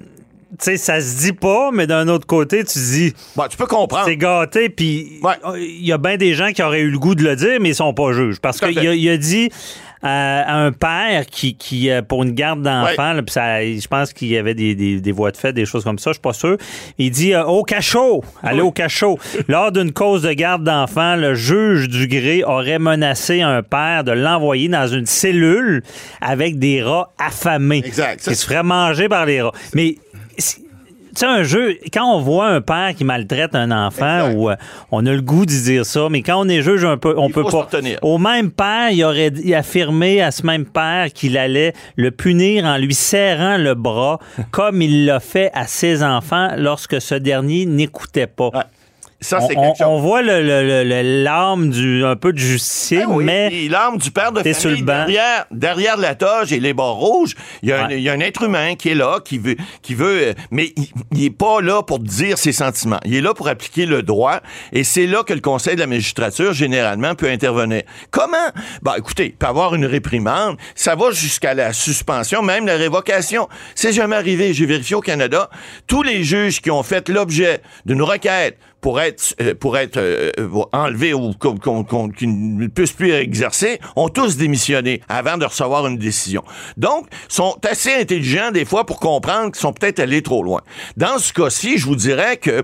[0.59, 4.05] sais, ça se dit pas, mais d'un autre côté, tu dis, Bon, tu peux comprendre.
[4.05, 5.33] c'est gâté, puis Ouais.
[5.57, 7.69] il y a bien des gens qui auraient eu le goût de le dire, mais
[7.69, 8.39] ils sont pas juges.
[8.39, 9.49] Parce qu'il a, il a dit
[10.03, 14.29] euh, à un père qui, qui euh, pour une garde d'enfants, ça, je pense qu'il
[14.29, 16.33] y avait des, des, des voies de fait, des choses comme ça, je suis pas
[16.33, 16.57] sûr.
[16.97, 19.19] Il dit euh, au cachot, allez au cachot.
[19.47, 24.11] Lors d'une cause de garde d'enfants, le juge du gré aurait menacé un père de
[24.11, 25.83] l'envoyer dans une cellule
[26.19, 27.83] avec des rats affamés.
[27.85, 28.27] Exact.
[28.27, 29.51] Qui se ferait manger par les rats.
[29.75, 30.10] Mais tu
[31.15, 34.35] sais, un jeu, quand on voit un père qui maltraite un enfant, Exact.
[34.37, 34.55] ou euh,
[34.91, 37.27] on a le goût de dire ça, mais quand on est juge, un peu, on
[37.27, 37.67] Il peut pas.
[38.01, 42.77] Au même père, il aurait affirmé à ce même père qu'il allait le punir en
[42.77, 44.19] lui serrant le bras,
[44.51, 48.49] comme il l'a fait à ses enfants lorsque ce dernier n'écoutait pas.
[48.53, 48.61] Ouais.
[49.23, 49.87] Ça, On, c'est quelque chose.
[49.87, 53.67] on voit le, le- le- le- l'âme du un peu de justicier, Ah oui, mais
[53.69, 54.85] l'arme du père de famille, sur le banc.
[55.05, 58.13] derrière, derrière la toge et les barres rouges, il y, a un- il y a
[58.13, 61.29] un être humain qui est là, qui veut, qui veut, euh, mais il, il est
[61.29, 62.99] pas là pour dire ses sentiments.
[63.05, 64.39] Il est là pour appliquer le droit,
[64.73, 67.83] et c'est là que le Conseil de la magistrature généralement peut intervenir.
[68.09, 68.37] Comment?
[68.81, 73.47] Bah, écoutez, il peut avoir une réprimande, ça va jusqu'à la suspension, même la révocation.
[73.75, 74.53] C'est jamais arrivé.
[74.55, 75.49] J'ai vérifié au Canada,
[75.85, 80.31] tous les juges qui ont fait l'objet d'une requête pour être euh, pour être euh,
[80.39, 85.45] euh, enlevés ou qu'on qu'on- qu'ils ne puissent plus exercer, ont tous démissionné avant de
[85.45, 86.43] recevoir une décision.
[86.77, 90.61] Donc, sont assez intelligents des fois pour comprendre qu'ils sont peut-être allés trop loin.
[90.97, 92.63] Dans ce cas-ci, je vous dirais que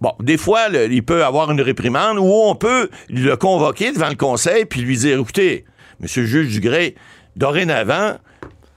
[0.00, 4.16] Bon, des fois, il peut avoir une réprimande où on peut le convoquer devant le
[4.16, 5.64] conseil puis lui dire, écoutez,
[6.00, 6.96] monsieur le juge Dugré,
[7.36, 8.16] dorénavant,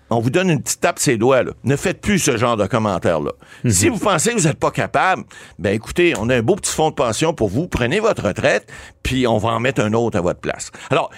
[0.09, 1.43] on vous donne une petite tape ses doigts.
[1.43, 1.51] Là.
[1.63, 3.31] Ne faites plus ce genre de commentaires-là.
[3.67, 5.23] Si vous pensez que vous n'êtes pas capable,
[5.59, 7.67] ben écoutez, on a un beau petit fonds de pension pour vous.
[7.67, 8.67] Prenez votre retraite,
[9.03, 10.71] puis on va en mettre un autre à votre place.
[10.89, 11.09] Alors,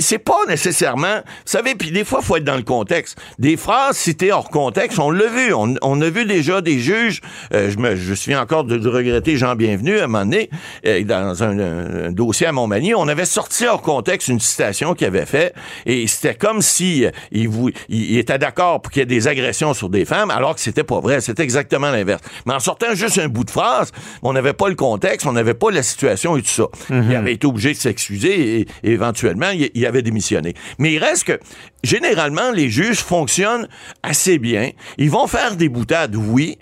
[0.00, 1.16] c'est pas nécessairement...
[1.16, 3.18] Vous savez, puis des fois, il faut être dans le contexte.
[3.38, 5.52] Des phrases citées hors contexte, on l'a vu.
[5.54, 7.20] On, on a vu déjà des juges...
[7.52, 10.50] euh, je, me, je souviens encore de, de regretter Jean Bienvenu, à un moment donné,
[10.86, 14.94] euh, dans un, un- un dossier à Montmagny, on avait sorti hors contexte une citation
[14.94, 15.54] qu'il avait fait,
[15.86, 19.06] et c'était comme si euh, il, vous, il, il était d'accord pour qu'il y ait
[19.06, 21.20] des agressions sur des femmes, alors que c'était pas vrai.
[21.20, 22.22] C'était exactement l'inverse.
[22.46, 25.54] Mais en sortant juste un bout de phrase, on n'avait pas le contexte, on n'avait
[25.54, 26.64] pas la situation et tout ça.
[26.90, 30.54] Il avait été obligé de s'excuser et, éventuellement, il, il avait démissionné.
[30.78, 31.40] Mais il reste que,
[31.82, 33.68] généralement, les juges fonctionnent
[34.02, 34.70] assez bien.
[34.98, 36.58] Ils vont faire des boutades, oui.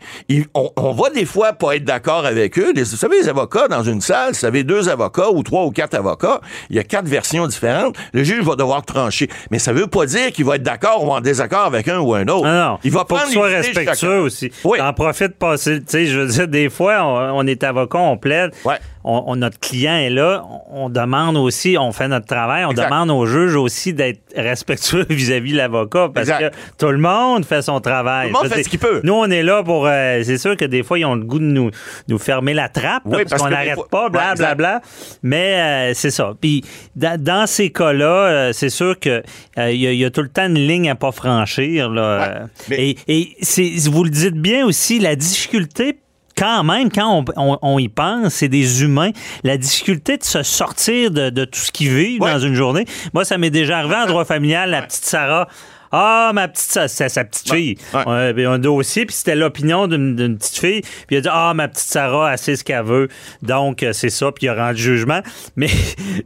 [0.54, 2.72] on, on, va des fois pas être d'accord avec eux.
[2.76, 5.94] vous savez, les avocats dans une salle, vous savez, deux avocats ou trois ou quatre
[5.94, 7.96] avocats, il y a quatre versions différentes.
[8.12, 9.28] Le juge va devoir trancher.
[9.50, 12.14] Mais ça veut pas dire qu'il va être d'accord ou en désaccord avec un ou
[12.14, 12.44] un autre.
[12.46, 12.78] Non, non.
[12.84, 14.50] Il va Faut prendre qu'il soit respectueux aussi.
[14.64, 14.78] Oui.
[14.78, 15.80] T'en profites passer.
[15.80, 18.52] Tu sais, je veux dire, des fois, on, on est avocat, on plaide.
[18.64, 18.76] Ouais.
[19.04, 20.44] On, on- notre client est là.
[20.70, 22.64] On, on demande aussi, on fait notre travail.
[22.64, 22.86] On Exact.
[22.90, 26.50] demande au juge aussi d'être respectueux vis-à-vis de l'avocat parce Exact.
[26.52, 28.28] que tout le monde fait son travail.
[28.30, 29.00] Tout le monde fait dire, ce qu'il peut.
[29.04, 29.86] Nous, on est là pour.
[29.86, 31.70] euh, c'est sûr que des fois, ils ont le goût de nous,
[32.08, 34.80] nous fermer la trappe là, Oui, parce, parce qu'on n'arrête pas, Ouais, bla, bla, bla.
[35.22, 36.34] Mais euh, c'est ça.
[36.40, 36.64] Puis
[36.96, 39.22] dans, ces cas-là, euh, c'est sûr que
[39.58, 41.90] il y, a- il y a tout le temps une ligne à pas franchir.
[41.90, 42.18] Là.
[42.18, 45.98] Ouais, mais- Et, et c'est, vous le dites bien aussi, la difficulté.
[46.40, 49.10] Quand même, quand on, on- on y pense, c'est des humains.
[49.44, 52.32] La difficulté de se sortir de, de tout ce qu'ils vivent Ouais.
[52.32, 52.86] dans une journée.
[53.12, 55.48] Moi, ça m'est déjà arrivé en droit familial, la petite Sarah.
[55.92, 57.76] Ah, ma petite, sa, sa- sa petite fille.
[57.92, 58.02] Ouais.
[58.06, 60.80] On avait un dossier, puis c'était l'opinion d'une d'une petite fille.
[60.82, 63.08] Puis il a dit Ah, ma petite Sarah, elle sait ce qu'elle veut.
[63.42, 65.20] Donc, euh, c'est ça, puis il a rendu jugement.
[65.56, 65.68] Mais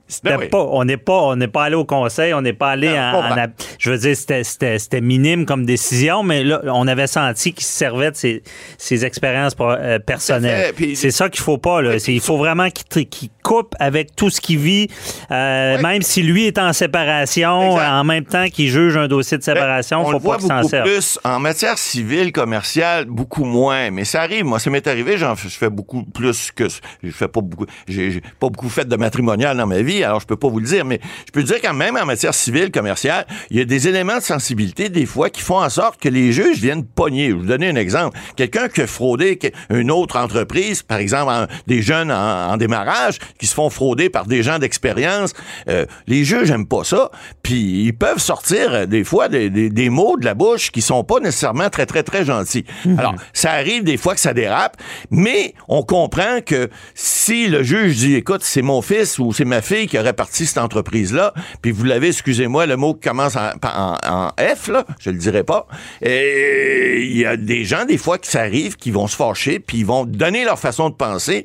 [0.08, 0.48] c'était Ben oui.
[0.48, 2.96] pas, on n'est pas, on n'est pas allé au conseil, on n'est pas allé Non,
[3.20, 3.34] en,
[3.78, 7.52] je en veux dire, c'était- c'était c'était minime comme décision, mais là, on avait senti
[7.52, 8.42] qu'il se servait de ses,
[8.78, 10.74] ses expériences euh, personnelles.
[10.94, 11.98] C'est ça qu'il faut pas, là.
[11.98, 14.88] C'est- Il faut vraiment qu'il coupe avec tout ce qu'il vit,
[15.30, 15.82] euh, Ouais.
[15.82, 17.90] même si lui est en séparation, Exact.
[17.90, 20.62] en même temps qu'il juge un dossier de séparation, Ben, on faut pas qu'il s'en
[20.64, 20.84] serve.
[20.88, 23.90] plus en matière civile, commerciale, beaucoup moins.
[23.90, 24.44] Mais ça arrive.
[24.44, 25.18] Moi, ça m'est arrivé.
[25.18, 26.64] J'en je fais beaucoup plus que
[27.02, 27.66] je fais pas beaucoup.
[27.86, 30.66] J'ai pas beaucoup fait de matrimonial dans ma vie, alors je peux pas vous le
[30.66, 30.84] dire.
[30.84, 34.16] Mais je peux dire quand même en matière civile, commerciale, il y a des éléments
[34.16, 37.28] de sensibilité des fois qui font en sorte que les juges viennent pogner.
[37.28, 38.18] Je vais vous donner un exemple.
[38.36, 39.38] Quelqu'un qui a fraudé
[39.70, 44.10] une autre entreprise, par exemple en- des jeunes en, en démarrage qui se font frauder
[44.10, 45.32] par des gens d'expérience,
[45.68, 47.10] euh, les juges aiment pas ça.
[47.42, 50.82] Puis ils peuvent sortir euh, des fois des, des- des mots de la bouche qui
[50.82, 52.64] sont pas nécessairement très très très gentils.
[52.98, 54.76] Alors ça arrive des fois que ça dérape,
[55.10, 59.62] mais on comprend que si le juge dit écoute c'est mon fils ou c'est ma
[59.62, 63.36] fille qui aurait parti cette entreprise là, puis vous l'avez excusez-moi le mot qui commence
[63.36, 65.66] en, en- en F là, je le dirai pas.
[66.02, 69.58] Et il y a des gens des fois qui ça arrive qui vont se fâcher
[69.58, 71.44] puis ils vont donner leur façon de penser,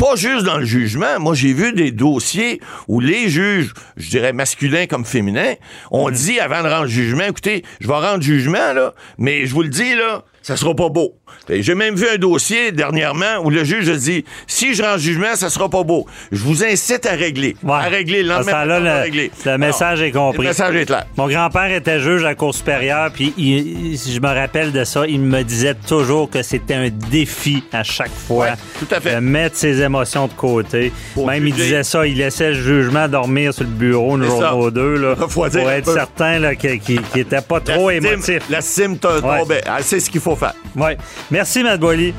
[0.00, 1.20] pas juste dans le jugement.
[1.20, 5.56] Moi j'ai vu des dossiers où les juges, je dirais masculins comme féminins,
[5.90, 9.62] ont dit avant de rendre jugement, écoutez, je vais rendre jugement là, mais je vous
[9.62, 11.19] le dis là, ça sera pas beau.
[11.48, 14.98] Et J'ai même vu un dossier dernièrement où le juge a dit si je rends
[14.98, 16.06] jugement, ça sera pas beau.
[16.32, 17.72] Je vous incite à régler, Ouais.
[17.72, 18.64] à régler le lendemain.
[18.64, 19.30] le, régler.
[19.44, 20.42] le message est compris.
[20.42, 21.04] Le message est clair.
[21.16, 25.06] Mon grand-père était juge à la Cour supérieure, puis il- je me rappelle de ça.
[25.06, 29.14] Il me disait toujours que c'était un défi à chaque fois Ouais, tout à fait.
[29.16, 30.92] de mettre ses émotions de côté.
[31.14, 34.64] Pour Même il disait ça, il laissait le jugement dormir sur le bureau une journée
[34.64, 35.94] ou deux là, pour être peu.
[35.94, 38.40] certain qu'il n'était pas trop émotif.
[38.48, 39.38] La cime te Ouais.
[39.40, 39.60] tombait.
[39.66, 40.54] Ah, C'est ce qu'il faut faire.
[40.76, 40.96] Ouais.
[41.30, 42.14] Merci, Matt Boily.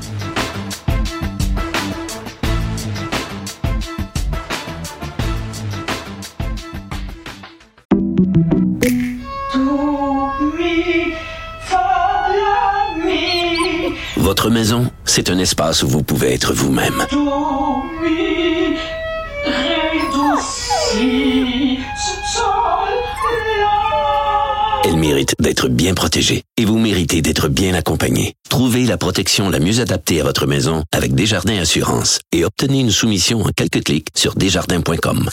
[14.16, 17.06] Votre maison, c'est un espace où vous pouvez être vous-même.
[25.02, 28.34] Mérite d'être bien protégée et vous méritez d'être bien accompagné.
[28.48, 32.92] Trouvez la protection la mieux adaptée à votre maison avec Desjardins Assurance et obtenez une
[32.92, 35.28] soumission en quelques clics sur desjardins.com.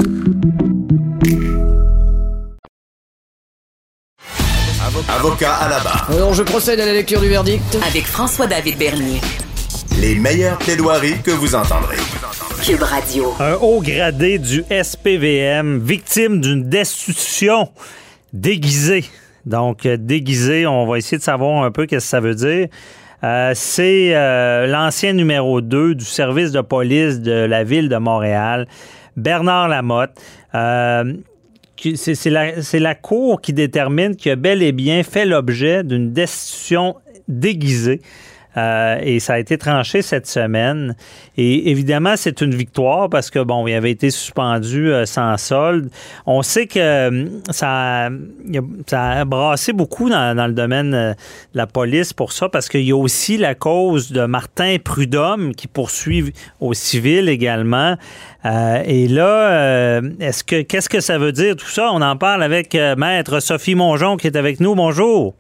[5.08, 6.10] Avocat à la barre.
[6.10, 7.78] Alors, je procède à la lecture du verdict.
[7.88, 9.22] Avec François-David Bernier.
[10.02, 11.98] Les meilleures plaidoiries que vous entendrez.
[12.64, 13.36] Cube Radio.
[13.40, 17.70] Un haut gradé du SPVM, victime d'une destitution
[18.34, 19.06] déguisée.
[19.50, 22.68] Donc, euh, déguisée, on va essayer de savoir un peu qu'est-ce que ça veut dire.
[23.24, 28.68] Euh, c'est euh, l'ancien numéro 2 du service de police de la ville de Montréal,
[29.18, 30.12] Bernard Lamotte.
[30.54, 36.96] C'est la, la Cour qui détermine qu'il a bel et bien fait l'objet d'une destitution
[37.28, 38.02] déguisée.
[38.58, 40.96] Euh, et ça a été tranché cette semaine.
[41.38, 45.90] Et évidemment, c'est une victoire parce que, bon, il avait été suspendu euh, sans solde.
[46.26, 48.10] On sait que euh, ça,
[48.92, 51.16] a- brassé beaucoup dans, le domaine de
[51.54, 55.68] la police pour ça parce qu'il y a aussi la cause de Martin Prudhomme qui
[55.68, 57.96] poursuit au civil également.
[58.46, 61.90] Et là, est-ce que qu'est-ce que ça veut dire tout ça?
[61.92, 64.76] On en parle avec Maître Sophie Mongeon qui est avec nous.
[64.76, 65.36] Bonjour.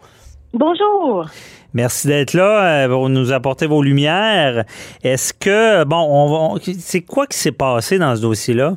[0.54, 1.28] Bonjour.
[1.74, 4.66] Merci d'être là euh, pour nous apporter vos lumières.
[5.04, 8.74] Est-ce que, bon, on, c'est quoi qui s'est passé dans ce dossier-là?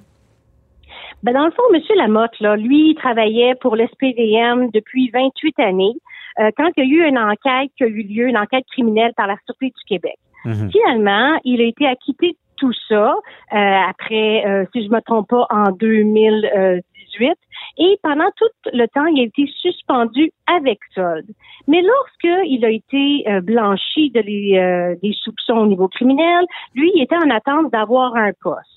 [1.23, 1.81] Ben dans le fond, M.
[1.97, 5.95] Lamotte, là, lui, il travaillait pour l'SPVM depuis 28 années.
[6.41, 9.13] Euh, quand il y a eu une enquête qui a eu lieu, une enquête criminelle
[9.17, 10.17] par la Sûreté du Québec.
[10.45, 10.71] Mhm.
[10.71, 13.15] Finalement, il a été acquitté de tout ça
[13.53, 13.57] euh,
[13.89, 17.35] après, euh, si je me trompe pas, en 2018.
[17.79, 21.27] Et pendant tout le temps, il a été suspendu avec solde.
[21.67, 27.17] Mais lorsqu'il a été blanchi de les, des soupçons au niveau criminel, lui, il était
[27.17, 28.73] en attente d'avoir un poste.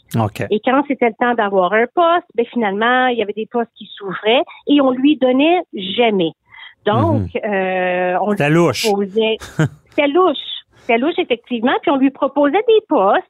[0.50, 3.72] Et quand c'était le temps d'avoir un poste, ben finalement, il y avait des postes
[3.76, 6.32] qui s'ouvraient et on lui donnait jamais.
[6.86, 7.52] Donc, mhm.
[7.52, 8.86] euh, on lui louche.
[8.86, 9.38] proposait...
[9.90, 10.38] C'était louche.
[10.76, 11.74] C'était louche, effectivement.
[11.82, 13.24] Puis on lui proposait des postes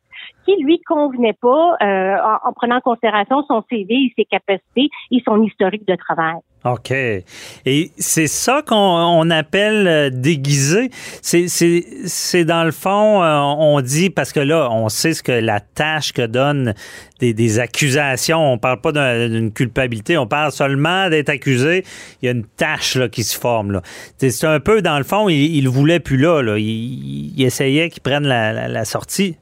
[0.46, 5.42] qui lui convenaient pas euh, en, prenant en considération son CV, ses capacités et son
[5.44, 6.36] historique de travail.
[6.66, 6.92] OK.
[6.92, 10.90] Et c'est ça qu'on appelle euh, déguisé.
[11.22, 15.60] C'est dans le fond, euh, on dit, parce que là, on sait ce que la
[15.60, 16.74] tâche que donnent
[17.20, 18.54] des, accusations.
[18.54, 21.84] On parle pas d'une culpabilité, on parle seulement d'être accusé.
[22.22, 23.82] Il y a une tâche là, qui se forme.
[24.18, 26.42] C'est un peu, dans le fond, il, ne voulait plus là.
[26.58, 29.38] Il, essayait qu'il prenne la, la sortie.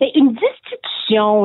[0.00, 0.36] Une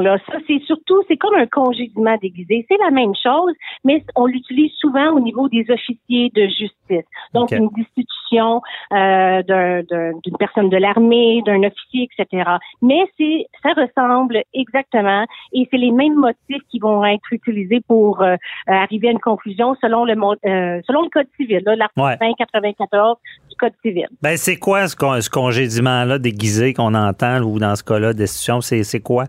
[0.02, 0.18] là.
[0.28, 2.66] Ça, c'est surtout, c'est comme un congédiement déguisé.
[2.70, 7.06] C'est la même chose, mais on l'utilise souvent au niveau des officiers de justice.
[7.34, 8.62] Donc, une destitution
[8.94, 12.44] euh, d'une personne de l'armée, d'un officier, etc.
[12.82, 18.22] Mais c'est, ça ressemble exactement, et c'est les mêmes motifs qui vont être utilisés pour
[18.22, 18.36] euh,
[18.68, 23.18] arriver à une conclusion selon le euh, selon le code civil, l'article 94
[23.52, 24.08] du code civil.
[24.22, 28.62] Ben, c'est quoi ce, ce congédiement-là déguisé qu'on entend ou dans ce cas-là, destitution?
[28.62, 29.26] C'est, c'est quoi?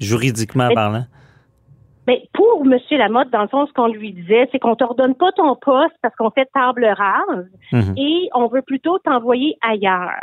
[0.00, 1.04] juridiquement parlant?
[2.06, 2.78] Mais pour M.
[2.92, 5.94] Lamotte, dans le fond, ce qu'on lui disait, c'est qu'on te redonne pas ton poste
[6.00, 7.94] parce qu'on fait table rase mhm.
[7.98, 10.22] et on veut plutôt t'envoyer ailleurs.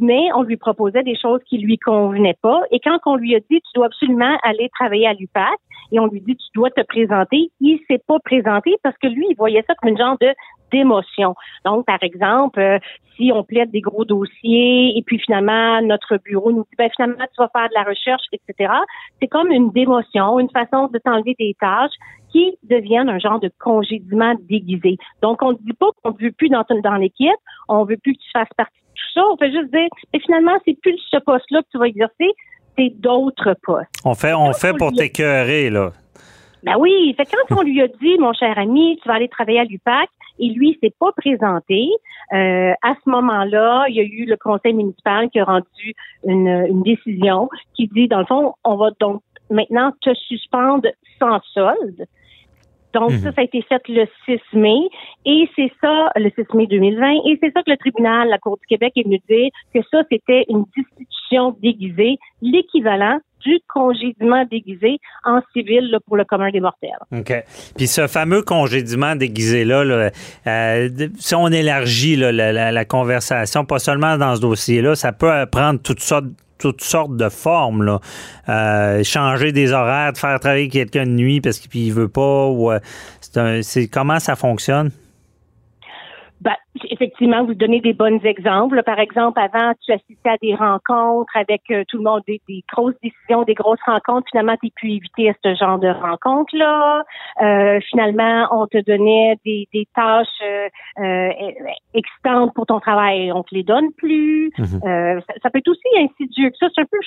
[0.00, 2.62] Mais on lui proposait des choses qui lui convenaient pas.
[2.70, 5.58] Et quand on lui a dit, tu dois absolument aller travailler à l'UPAC,
[5.92, 9.26] et on lui dit, tu dois te présenter, il s'est pas présenté parce que lui,
[9.30, 10.28] il voyait ça comme une genre de
[10.72, 11.34] d'émotion.
[11.64, 12.78] Donc, par exemple, euh,
[13.16, 17.24] si on plaide des gros dossiers et puis finalement notre bureau nous dit ben finalement
[17.34, 18.72] tu vas faire de la recherche, etc.
[19.20, 21.94] C'est comme une démotion, une façon de t'enlever des tâches
[22.30, 24.98] qui deviennent un genre de congédiement déguisé.
[25.22, 27.30] Donc on ne dit pas qu'on ne veut plus dans, dans l'équipe,
[27.68, 29.26] on veut plus que tu fasses partie de tout ça.
[29.32, 32.30] On fait juste dire mais finalement c'est plus ce poste-là que tu vas exercer,
[32.76, 33.88] c'est d'autres postes.
[34.04, 35.92] On fait on fait pour t'écœurer là.
[36.62, 39.60] Ben oui, fait quand on lui a dit, mon cher ami, tu vas aller travailler
[39.60, 41.88] à l'UPAC, et lui s'est pas présenté.
[42.32, 45.94] Euh, à ce moment-là, il y a eu le conseil municipal qui a rendu
[46.24, 51.40] une, une décision qui dit, dans le fond, on va donc maintenant te suspendre sans
[51.52, 52.06] solde.
[52.94, 53.18] Donc, mhm.
[53.18, 54.88] ça, ça a été fait le 6 mai.
[55.26, 57.12] Et c'est ça, le 6 mai 2020.
[57.26, 60.02] Et c'est ça que le tribunal, la Cour du Québec est venu dire que ça,
[60.10, 66.90] c'était une destitution déguisée, l'équivalent du congédiement déguisé en civil pour le commun des mortels.
[67.12, 67.32] OK.
[67.76, 70.10] Puis ce fameux congédiement déguisé-là,
[70.46, 76.00] euh, si on élargit la, conversation, pas seulement dans ce dossier-là, ça peut prendre toutes
[76.00, 76.26] sortes
[76.58, 77.82] toutes sortes de formes.
[77.82, 78.00] Là.
[78.48, 82.46] Euh, changer des horaires, de faire travailler quelqu'un de nuit parce qu'il veut pas.
[82.46, 82.80] Ou, euh,
[83.62, 84.90] c'est comment ça fonctionne?
[86.40, 86.54] Ben,
[86.90, 88.82] effectivement, vous donnez des bons exemples.
[88.82, 92.40] Par exemple, avant, tu assistais à des rencontres avec euh, tout le monde, des,
[92.72, 94.28] grosses décisions, des grosses rencontres.
[94.30, 97.04] Finalement, tu pu éviter ce genre de rencontres-là.
[97.42, 100.68] Euh, finalement, on te donnait des, des tâches euh,
[101.00, 101.30] euh
[101.94, 103.32] excitantes pour ton travail.
[103.32, 104.50] On te les donne plus.
[104.58, 106.66] Euh, ça, peut être aussi insidieux ça.
[106.74, 106.98] C'est un peu,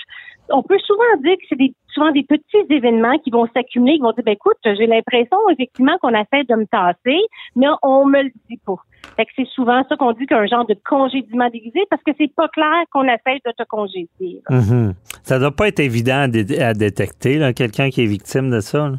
[0.50, 4.02] on peut souvent dire que c'est des, souvent des petits événements qui vont s'accumuler, qui
[4.02, 7.20] vont dire, ben écoute, j'ai l'impression effectivement qu'on essaie de me tasser,
[7.56, 8.76] mais on me le dit pas.
[9.16, 12.34] Fait que c'est souvent ça qu'on dit qu'un genre de congédiement déguisé parce que c'est
[12.34, 14.42] pas clair qu'on essaie de te congédier.
[14.50, 14.94] Mm-hmm.
[15.24, 16.28] Ça doit pas être évident
[16.60, 18.92] à, détecter, quelqu'un qui est victime de ça.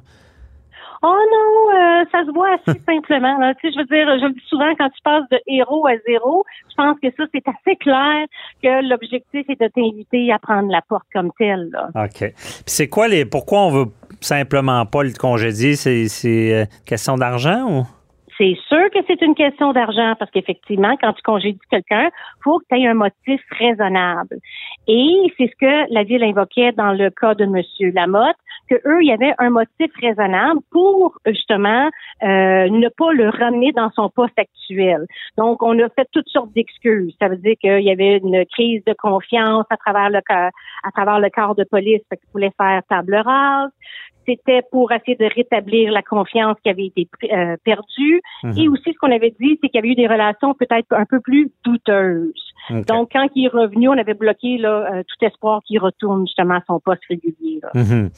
[1.02, 3.54] Oh non, euh, ça se voit assez simplement.
[3.54, 5.92] Tu sais, je veux dire, je le dis souvent, quand tu passes de héros à
[6.06, 8.26] zéro, je pense que ça, c'est assez clair
[8.62, 11.70] que l'objectif est de t'inviter à prendre la porte comme telle.
[11.94, 12.18] OK.
[12.18, 12.34] Puis
[12.66, 13.24] c'est quoi les.
[13.24, 13.86] Pourquoi on veut
[14.20, 15.74] simplement pas le congédier?
[15.74, 17.86] C'est euh, question d'argent ou?
[18.40, 22.08] C'est sûr que c'est une question d'argent parce qu'effectivement, quand tu congédies quelqu'un,
[22.42, 24.38] faut que tu aies un motif raisonnable.
[24.88, 27.92] Et c'est ce que la ville invoquait dans le cas de M.
[27.92, 28.38] Lamotte,
[28.70, 31.86] que eux, il y avait un motif raisonnable pour justement
[32.22, 35.06] euh, ne pas le ramener dans son poste actuel.
[35.36, 37.14] Donc, on a fait toutes sortes d'excuses.
[37.20, 41.18] Ça veut dire qu'il y avait une crise de confiance à travers le à travers
[41.18, 43.70] le corps de police, fait qu'il voulait faire table rase
[44.26, 48.20] c'était pour essayer de rétablir la confiance qui avait été euh, perdue.
[48.44, 48.58] Mhm.
[48.58, 51.04] Et aussi, ce qu'on avait dit, c'est qu'il y avait eu des relations peut-être un
[51.04, 52.32] peu plus douteuses.
[52.86, 56.54] Donc, quand il est revenu, on avait bloqué là, euh, tout espoir qu'il retourne justement
[56.54, 57.60] à son poste régulier.
[57.62, 57.70] Là.
[57.74, 58.10] Mhm.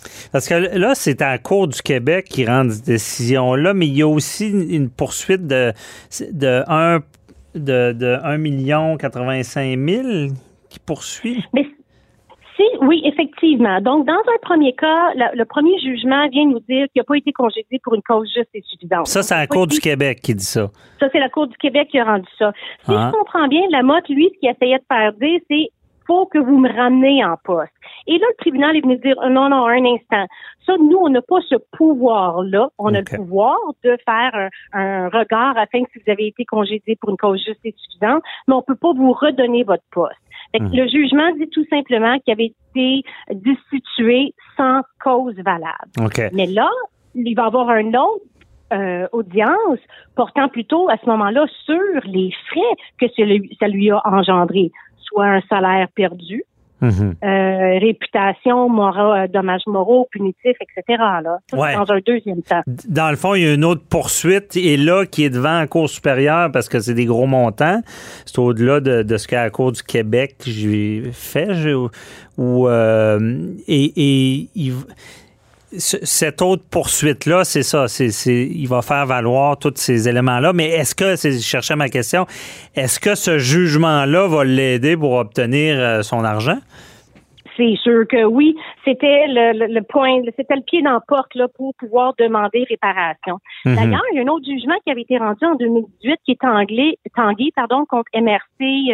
[0.44, 3.96] Parce que là, c'est à la Cour du Québec qui rend cette décision-là, mais il
[3.96, 5.72] y a aussi une poursuite de,
[6.32, 6.98] de 1
[7.54, 10.02] de, de 1 million 85 000
[10.68, 11.44] qui poursuit.
[11.54, 11.64] Mais
[12.56, 13.80] si, oui, effectivement.
[13.80, 17.16] Donc, dans un premier cas, la- le premier jugement vient nous dire qu'il n'a pas
[17.18, 19.06] été congédié pour une cause juste et suffisante.
[19.06, 20.70] Ça, c'est la Cour du Québec qui dit ça.
[20.98, 22.52] Ça, c'est la Cour du Québec qui a rendu ça.
[22.84, 23.12] Si Ah.
[23.12, 25.68] je comprends bien, Lamotte, lui, ce qu'il essayait de faire dire, c'est
[26.06, 27.72] faut que vous me ramenez en poste.
[28.06, 30.26] Et là, le tribunal est venu dire euh, non, non, un instant.
[30.66, 32.68] Ça, nous, on n'a pas ce pouvoir-là.
[32.78, 36.44] On a le pouvoir de faire un, un regard afin que si vous avez été
[36.44, 40.16] congédié pour une cause juste et suffisante, mais on peut pas vous redonner votre poste.
[40.52, 40.74] Fait que Mhm.
[40.74, 45.90] Le jugement dit tout simplement qu'il avait été destitué sans cause valable.
[46.00, 46.20] OK.
[46.32, 46.68] Mais là,
[47.14, 48.24] il va y avoir un autre
[48.72, 49.78] euh, audience
[50.16, 52.60] portant plutôt à ce moment-là sur les frais
[52.98, 54.70] que ça lui, ça lui a engendré,
[55.12, 56.42] soit un salaire perdu,
[56.80, 57.14] Mhm.
[57.22, 60.82] euh, réputation, mora- euh, dommages moraux, punitifs, etc.
[61.22, 61.22] Là.
[61.22, 61.74] Ça, c'est Ouais.
[61.76, 62.62] dans un deuxième temps.
[62.88, 65.68] Dans le fond, il y a une autre poursuite et là qui est devant la
[65.68, 67.80] Cour supérieure parce que c'est des gros montants.
[68.26, 71.50] C'est au-delà de, de ce qu'à la Cour du Québec j'ai fait.
[72.38, 74.72] Ou, euh, et et il-
[75.78, 77.88] cette autre poursuite-là, c'est ça.
[77.88, 78.08] C'est,
[78.46, 80.52] il va faire valoir tous ces éléments-là.
[80.52, 82.26] Mais est-ce que, c'est, je cherchais ma question,
[82.74, 86.58] est-ce que ce jugement-là va l'aider pour obtenir euh, son argent?
[87.56, 91.34] C'est sûr que oui, c'était le, le- le point, c'était le pied dans la porte
[91.34, 93.36] là, pour pouvoir demander réparation.
[93.66, 93.74] Mhm.
[93.76, 96.44] D'ailleurs, il y a un autre jugement qui avait été rendu en 2018 qui est
[96.46, 98.40] anglais, tangué pardon, contre MRC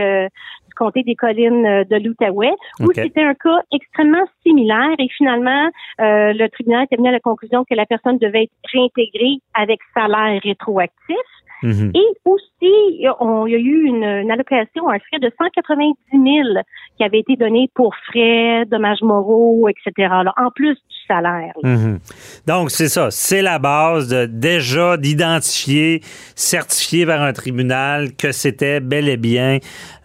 [0.01, 0.27] euh,
[0.79, 5.67] comté des collines euh, de l'Outaouais, où c'était un cas extrêmement similaire et finalement,
[6.01, 9.81] euh, le tribunal est venu à la conclusion que la personne devait être réintégrée avec
[9.93, 11.17] salaire rétroactif.
[11.63, 11.93] Mhm.
[11.95, 16.63] Et aussi, on- il y a eu une, une allocation, un frais de 190 000
[16.97, 19.93] qui avait été donné pour frais, dommages moraux, etc.
[20.25, 21.53] là, en plus du salaire.
[21.63, 21.99] Mhm.
[22.47, 23.11] Donc, c'est ça.
[23.11, 26.01] C'est la base de déjà d'identifier,
[26.35, 29.59] certifier par un tribunal que c'était bel et bien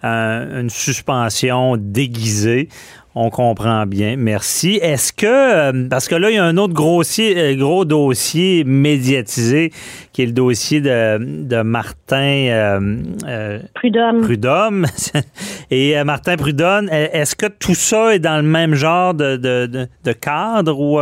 [0.03, 2.67] euh, une suspension déguisée.
[3.15, 4.15] On comprend bien.
[4.17, 4.79] Merci.
[4.81, 8.63] Est-ce que, euh, parce que là, il y a un autre grossier, euh, gros dossier
[8.63, 9.71] médiatisé
[10.13, 12.97] qui est le dossier de, de Martin euh,
[13.27, 14.21] euh, Prud'homme.
[14.21, 14.85] Prud'homme.
[15.71, 19.67] Et euh, Martin Prud'homme, est-ce que tout ça est dans le même genre de, de,
[19.67, 20.99] de, de cadre ou.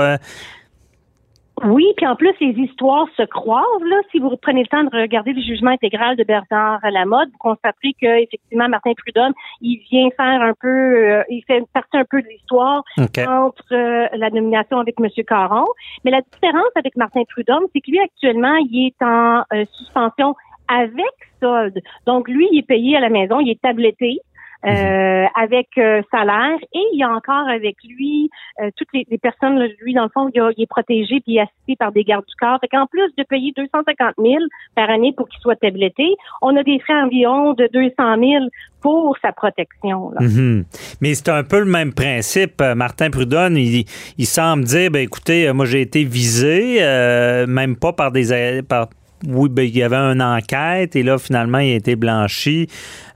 [1.66, 3.84] Oui, puis en plus, les histoires se croisent.
[3.86, 3.98] Là.
[4.12, 7.94] Si vous prenez le temps de regarder le jugement intégral de Bernard Lamotte, vous constaterez
[8.02, 12.22] que effectivement Martin Prud'homme, il vient faire un peu, euh, il fait partie un peu
[12.22, 15.08] de l'histoire entre euh, la nomination avec M.
[15.28, 15.66] Caron.
[16.04, 20.36] Mais la différence avec Martin Prud'homme, c'est que lui, actuellement, il est en euh, suspension
[20.68, 21.80] avec solde.
[22.06, 24.20] Donc, lui, il est payé à la maison, il est tabletté.
[24.66, 28.30] Euh, avec euh, salaire et il y a encore avec lui
[28.62, 31.20] euh, toutes les, les personnes là, lui dans le fond il, a- il est protégé
[31.22, 34.36] puis assisté par des gardes du corps fait qu'en plus de payer 250 000
[34.76, 38.46] par année pour qu'il soit tabletté on a des frais environ de 200 000
[38.82, 40.22] pour sa protection là.
[40.22, 40.66] Mhm.
[41.02, 42.62] Mais c'est un peu le même principe.
[42.62, 43.86] Euh, Martin Prudhomme, il,
[44.18, 48.62] il semble dire, ben écoutez, euh, moi j'ai été visé, euh, même pas par des...
[48.68, 48.88] Par,
[49.28, 52.68] oui, ben, il y avait une enquête et là, finalement, il a été blanchi.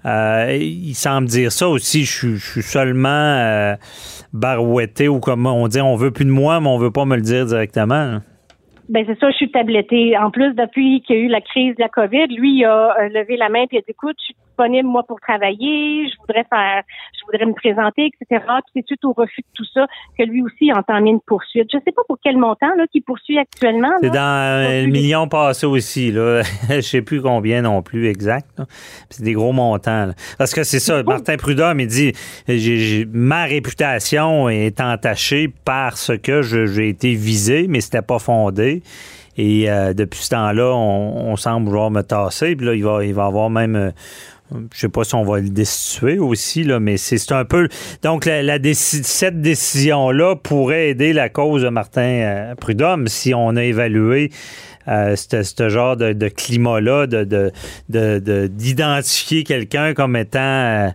[0.06, 2.06] Euh, il semble dire ça aussi.
[2.06, 3.76] Je, suis- je suis seulement euh,
[4.34, 7.16] barouetté ou comme on dit, on veut plus de moi, mais on veut pas me
[7.16, 8.20] le dire directement.
[8.88, 10.16] Ben c'est ça, je suis tablettée.
[10.18, 12.96] En plus, depuis qu'il y a eu la crise de la COVID, lui, il a
[13.00, 16.08] euh, levé la main et il a dit écoute, je suis disponible moi pour travailler,
[16.08, 16.84] je voudrais faire,
[17.14, 18.44] je voudrais me présenter, etc.
[18.48, 19.86] Puis c'est suite au refus de tout ça
[20.18, 21.68] que lui aussi entamé une poursuite.
[21.74, 23.92] Je sais pas pour quel montant là qu'il poursuit actuellement.
[24.02, 26.42] C'est dans euh, le million passé aussi, là.
[26.70, 28.62] Je sais plus combien non plus exact.
[29.10, 30.08] C'est des gros montants.
[30.08, 30.14] là.
[30.38, 32.14] Parce que c'est ça, Martin Prudhomme, il dit
[32.48, 38.82] j'ai- ma réputation est entachée parce que j'ai été visé, mais c'était pas fondé.
[39.38, 42.56] Et euh, depuis ce temps-là, on, on semble vouloir me tasser.
[42.56, 43.92] Puis là, il va, il va avoir même.
[44.52, 47.68] Je sais pas si on va le destituer aussi, là, mais c'est un peu.
[48.04, 48.30] Donc,
[48.74, 54.32] cette décision-là pourrait aider la cause de Martin euh, Prudhomme si on a évalué
[54.88, 57.52] euh, ce genre de, climat-là, de,
[57.90, 60.90] de, d'identifier quelqu'un comme étant euh,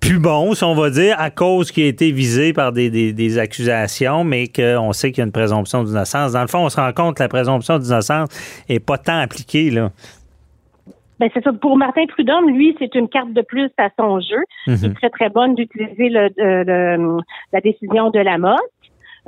[0.00, 4.24] plus bon, si on va dire, à cause qu'il a été visé par des, accusations,
[4.24, 6.32] mais qu'on sait qu'il y a une présomption d'innocence.
[6.32, 8.28] Dans le fond, on se rend compte que la présomption d'innocence
[8.68, 9.70] n'est pas tant appliquée.
[11.18, 11.52] Ben c'est ça.
[11.52, 14.42] Pour Martin Prudhomme, lui, c'est une carte de plus à son jeu.
[14.66, 14.76] Mhm.
[14.76, 17.18] C'est très très bonne d'utiliser le, le- le-
[17.52, 18.58] la décision de la mode.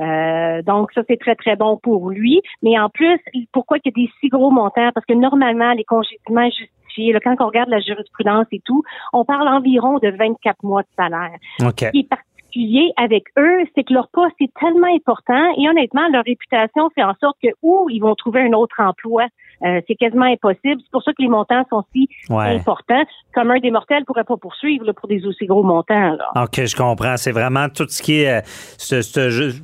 [0.01, 2.41] Euh, donc ça c'est très très bon pour lui.
[2.62, 3.18] Mais en plus,
[3.53, 7.20] pourquoi il y a des si gros montants Parce que normalement les congédiements justifiés, là,
[7.20, 8.82] quand on regarde la jurisprudence et tout,
[9.12, 11.36] on parle environ de 24 mois de salaire.
[11.64, 11.80] OK.
[11.80, 16.09] Ce qui est particulier avec eux, c'est que leur poste est tellement important et honnêtement
[16.12, 19.26] leur réputation fait en sorte que ou ils vont trouver un autre emploi
[19.65, 20.81] euh, c'est quasiment impossible.
[20.83, 22.57] C'est pour ça que les montants sont si Ouais.
[22.57, 23.03] importants.
[23.35, 26.17] Comme un des mortels pourrait pas poursuivre là, pour des aussi gros montants.
[26.17, 26.45] Là.
[26.45, 27.17] OK, je comprends.
[27.17, 28.39] C'est vraiment tout ce qui est.
[28.39, 28.41] euh,
[28.79, 29.55] ce- ce jeu-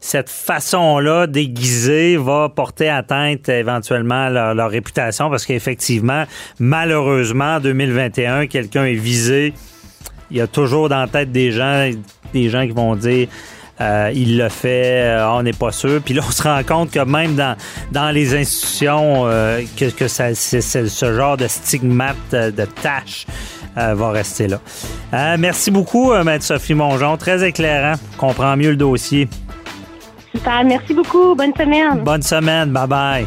[0.00, 6.24] cette façon-là déguisée va porter atteinte éventuellement à leur, leur réputation parce qu'effectivement,
[6.60, 9.54] malheureusement, en 2021, quelqu'un est visé.
[10.30, 11.88] Il y a toujours dans la tête des gens,
[12.32, 13.28] des gens qui vont dire
[13.80, 16.00] euh, il le fait, euh, on n'est pas sûr.
[16.02, 17.56] Puis là, on se rend compte que même dans,
[17.92, 23.26] dans les institutions, euh, que, que ça, ce genre de stigmate, de tâche
[23.76, 25.36] va rester là.
[25.36, 27.18] Merci beaucoup, Maître Sophie Mongeon.
[27.18, 27.96] Très éclairant.
[28.16, 29.28] Comprend mieux le dossier.
[30.34, 31.34] Super, merci beaucoup.
[31.34, 32.02] Bonne semaine.
[32.02, 32.70] Bonne semaine.
[32.70, 33.26] Bye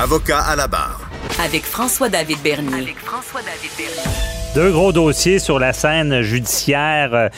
[0.00, 1.00] Avocat à la barre.
[1.44, 2.94] Avec François-David Bernier.
[4.54, 7.28] Deux gros dossiers sur la scène judiciaire euh,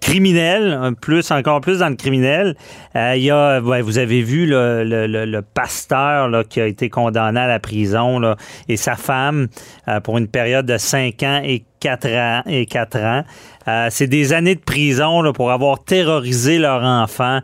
[0.00, 2.56] criminelle, plus encore plus dans le criminel.
[2.96, 6.60] Euh, Il y a, ouais, vous avez vu le, le- le- le pasteur là, qui
[6.60, 8.36] a été condamné à la prison là,
[8.68, 9.48] et sa femme
[9.88, 12.42] euh, pour une période de 5 ans et 4 ans.
[12.46, 13.24] Et quatre ans.
[13.68, 17.40] Euh, C'est des années de prison là, pour avoir terrorisé leur enfant.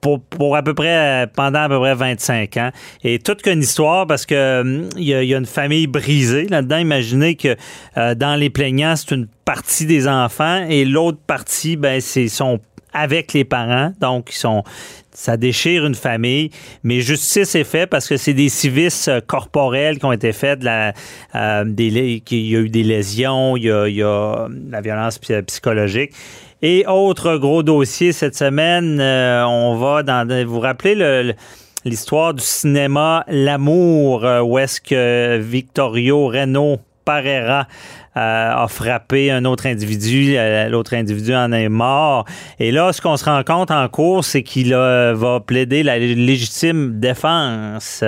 [0.00, 2.70] Pour, pour à peu près euh, pendant à peu près 25 ans.
[3.04, 5.86] Et toute qu'une histoire parce que hum, il y, a- il y a une famille
[5.86, 6.78] brisée là-dedans.
[6.78, 7.56] Imaginez que
[7.96, 12.60] euh, dans les plaignants, c'est une partie des enfants et l'autre partie, ben, c'est sont
[12.92, 13.92] avec les parents.
[14.00, 14.64] Donc, ils sont
[15.12, 16.50] ça déchire une famille,
[16.84, 20.60] mais justice est faite parce que c'est des civistes euh, corporels qui ont été faits,
[20.60, 20.92] de la,
[21.34, 24.70] euh, des, qu'il y a eu des lésions, il y a, il y a de
[24.72, 26.12] la violence psy- psychologique.
[26.62, 30.28] Et autre gros dossier cette semaine, euh, on va dans.
[30.46, 31.32] Vous le-
[31.86, 37.66] l'histoire du cinéma L'amour, euh, où est-ce que Victorio Reno Parera
[38.16, 40.36] euh, a frappé un autre individu,
[40.68, 42.26] l'autre individu en est mort.
[42.58, 47.00] Et là, ce qu'on se rend compte en cours, c'est qu'il va plaider la légitime
[47.00, 48.04] défense.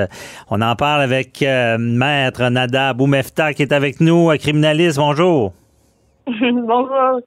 [0.50, 1.42] On en parle avec
[1.78, 4.98] Maître Nada Boumefta qui est avec nous, criminaliste.
[4.98, 5.55] Bonjour.
[6.26, 7.20] Bonjour.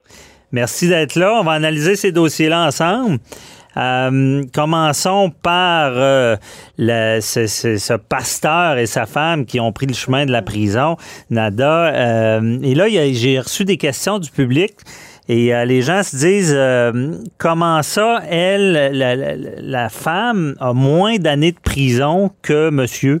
[0.52, 1.34] Merci d'être là.
[1.40, 3.18] On va analyser ces dossiers-là ensemble.
[3.76, 6.36] Euh, commençons par euh,
[6.78, 10.96] le- ce, pasteur et sa femme qui ont pris le chemin de la prison,
[11.28, 11.88] Nada.
[11.94, 14.74] Euh, et là, j'ai reçu des questions du public.
[15.28, 16.56] Et les gens se disent
[17.36, 18.92] comment ça, elle,
[19.60, 23.20] la femme, a moins d'années de prison que monsieur?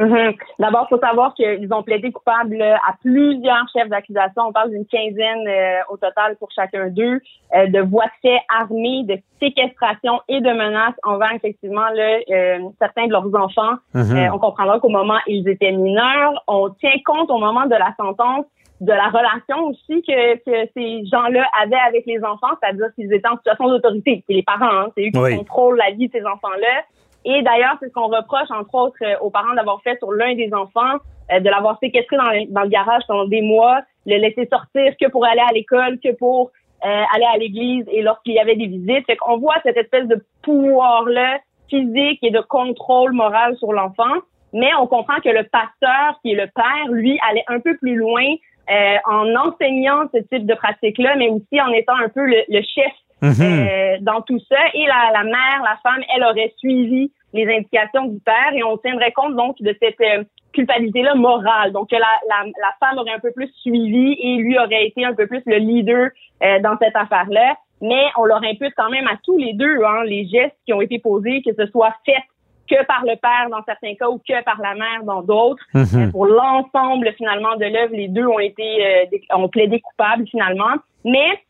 [0.00, 0.32] Mhm.
[0.58, 4.44] D'abord, il faut savoir qu'ils ont plaidé coupables à plusieurs chefs d'accusation.
[4.48, 7.20] On parle d'une quinzaine euh, au total pour chacun d'eux,
[7.54, 12.58] euh, de voies de fait armées, de séquestration et de menaces envers effectivement là, euh,
[12.78, 13.76] certains de leurs enfants.
[13.94, 14.16] Mhm.
[14.16, 17.94] Euh, on comprendra qu'au moment ils étaient mineurs, on tient compte au moment de la
[17.98, 18.46] sentence
[18.80, 23.28] de la relation aussi que, que ces gens-là avaient avec les enfants, c'est-à-dire qu'ils étaient
[23.28, 24.24] en situation d'autorité.
[24.26, 25.36] C'est les parents, hein, c'est eux qui Oui.
[25.36, 26.84] contrôlent la vie de ces enfants-là.
[27.24, 30.34] Et d'ailleurs, c'est ce qu'on reproche, entre autres, euh, aux parents d'avoir fait sur l'un
[30.34, 30.98] des enfants,
[31.32, 34.94] euh, de l'avoir séquestré dans le, dans le garage pendant des mois, le laisser sortir
[35.00, 36.50] que pour aller à l'école, que pour
[36.84, 39.04] euh, aller à l'église et lorsqu'il y avait des visites.
[39.06, 44.14] Fait qu'on voit cette espèce de pouvoir-là physique et de contrôle moral sur l'enfant.
[44.52, 47.96] Mais on comprend que le pasteur, qui est le père, lui, allait un peu plus
[47.96, 48.24] loin
[48.70, 52.62] euh, en enseignant ce type de pratique-là, mais aussi en étant un peu le, le
[52.62, 52.92] chef
[53.22, 54.58] euh, dans tout ça.
[54.74, 58.76] Et la, la mère, la femme, elle aurait suivi les indications du père et on
[58.78, 61.72] tiendrait compte donc de cette euh, culpabilité-là morale.
[61.72, 65.04] Donc que la, la, la femme aurait un peu plus suivi et lui aurait été
[65.04, 66.08] un peu plus le leader
[66.42, 67.56] euh, dans cette affaire-là.
[67.82, 70.80] Mais on leur impute quand même à tous les deux hein, les gestes qui ont
[70.80, 72.22] été posés, que ce soit fait
[72.68, 75.64] que par le père dans certains cas ou que par la mère dans d'autres.
[75.74, 75.86] Mhm.
[75.94, 80.74] Euh, Pour l'ensemble finalement de l'œuvre, les deux ont été euh, ont plaidé coupables finalement.
[81.04, 81.40] Mais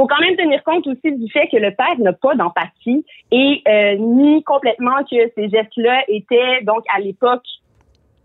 [0.00, 3.62] faut quand même tenir compte aussi du fait que le père n'a pas d'empathie et
[3.68, 7.44] euh, ni complètement que ces gestes-là étaient donc à l'époque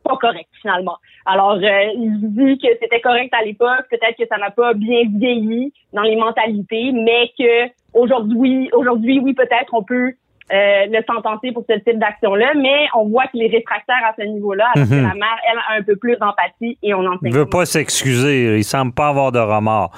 [0.05, 0.97] pas correct finalement.
[1.25, 5.01] Alors, euh, il dit que c'était correct à l'époque, peut-être que ça n'a pas bien
[5.17, 10.13] vieilli dans les mentalités, mais que aujourd'hui, aujourd'hui, oui, peut-être on peut
[10.53, 14.25] euh, le sentencer pour ce type d'action-là, mais on voit qu'il est réfractaire à ce
[14.27, 15.01] niveau-là, alors que Mhm.
[15.07, 18.57] la mère, elle, a un peu plus d'empathie et on en Il veut pas s'excuser.
[18.57, 19.91] Il semble pas avoir de remords.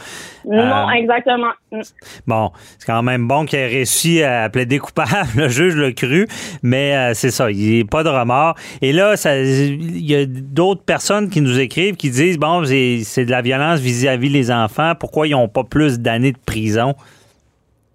[0.45, 1.51] Non, Euh, exactement.
[1.71, 1.81] Mm.
[2.27, 5.07] Bon, c'est quand même bon qu'il ait réussi à plaider coupable.
[5.35, 6.27] Le juge l'a cru,
[6.63, 8.55] mais euh, c'est ça, il n'y a pas de remords.
[8.81, 13.25] Et là, ça- il y a d'autres personnes qui nous écrivent qui disent bon, c'est
[13.25, 14.93] de la violence vis-à-vis les enfants.
[14.97, 16.95] Pourquoi ils n'ont pas plus d'années de prison?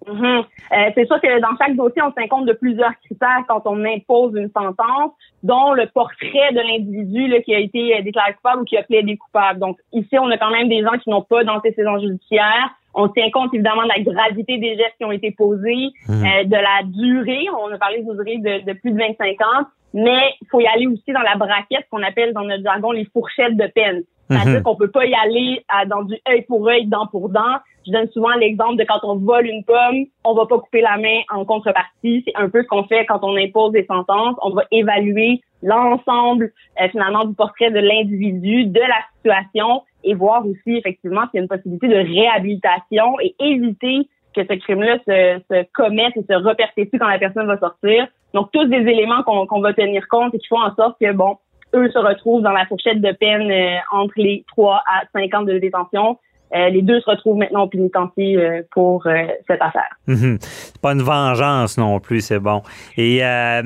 [0.07, 0.23] Mhm.
[0.25, 3.83] Euh, c'est sûr que dans chaque dossier, on tient compte de plusieurs critères quand on
[3.85, 5.11] impose une sentence,
[5.43, 9.17] dont le portrait de l'individu qui a été euh, déclaré coupable ou qui a plaidé
[9.17, 9.59] coupable.
[9.59, 12.69] Donc ici, on a quand même des gens qui n'ont pas d'antécédents judiciaires.
[12.95, 16.25] On tient compte évidemment de la gravité des gestes qui ont été posés, Mhm.
[16.25, 17.45] euh, de la durée.
[17.59, 20.67] On a parlé d'une durée de, de plus de 25 ans, mais il faut y
[20.67, 24.03] aller aussi dans la braquette qu'on appelle dans notre jargon les fourchettes de peine.
[24.29, 24.63] C'est-à-dire Mhm.
[24.63, 27.57] qu'on peut pas y aller à- dans du œil pour œil, dent pour dent.
[27.85, 30.97] Je donne souvent l'exemple de quand on vole une pomme, on va pas couper la
[30.97, 32.23] main en contrepartie.
[32.25, 34.35] C'est un peu ce qu'on fait quand on impose des sentences.
[34.41, 40.45] On va évaluer l'ensemble euh, finalement du portrait de l'individu, de la situation et voir
[40.45, 45.41] aussi effectivement s'il y a une possibilité de réhabilitation et éviter que ce crime-là se,
[45.49, 48.07] se commette et se reperpétue quand la personne va sortir.
[48.33, 51.37] Donc tous des éléments qu'on va tenir compte et qui font en sorte que bon,
[51.75, 55.43] eux se retrouvent dans la fourchette de peine euh, entre les 3 à 5 ans
[55.43, 56.17] de détention.
[56.53, 59.97] Euh, les deux se retrouvent maintenant au pénitencier euh, pour euh, cette affaire.
[60.07, 60.37] Mhm.
[60.39, 62.61] C'est pas une vengeance non plus, c'est bon.
[62.97, 63.61] Et là,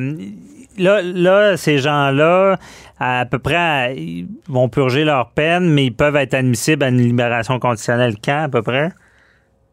[1.01, 2.57] là, ces gens-là,
[2.99, 6.97] à peu près, ils vont purger leur peine, mais ils peuvent être admissibles à une
[6.97, 8.91] libération conditionnelle quand, à peu près?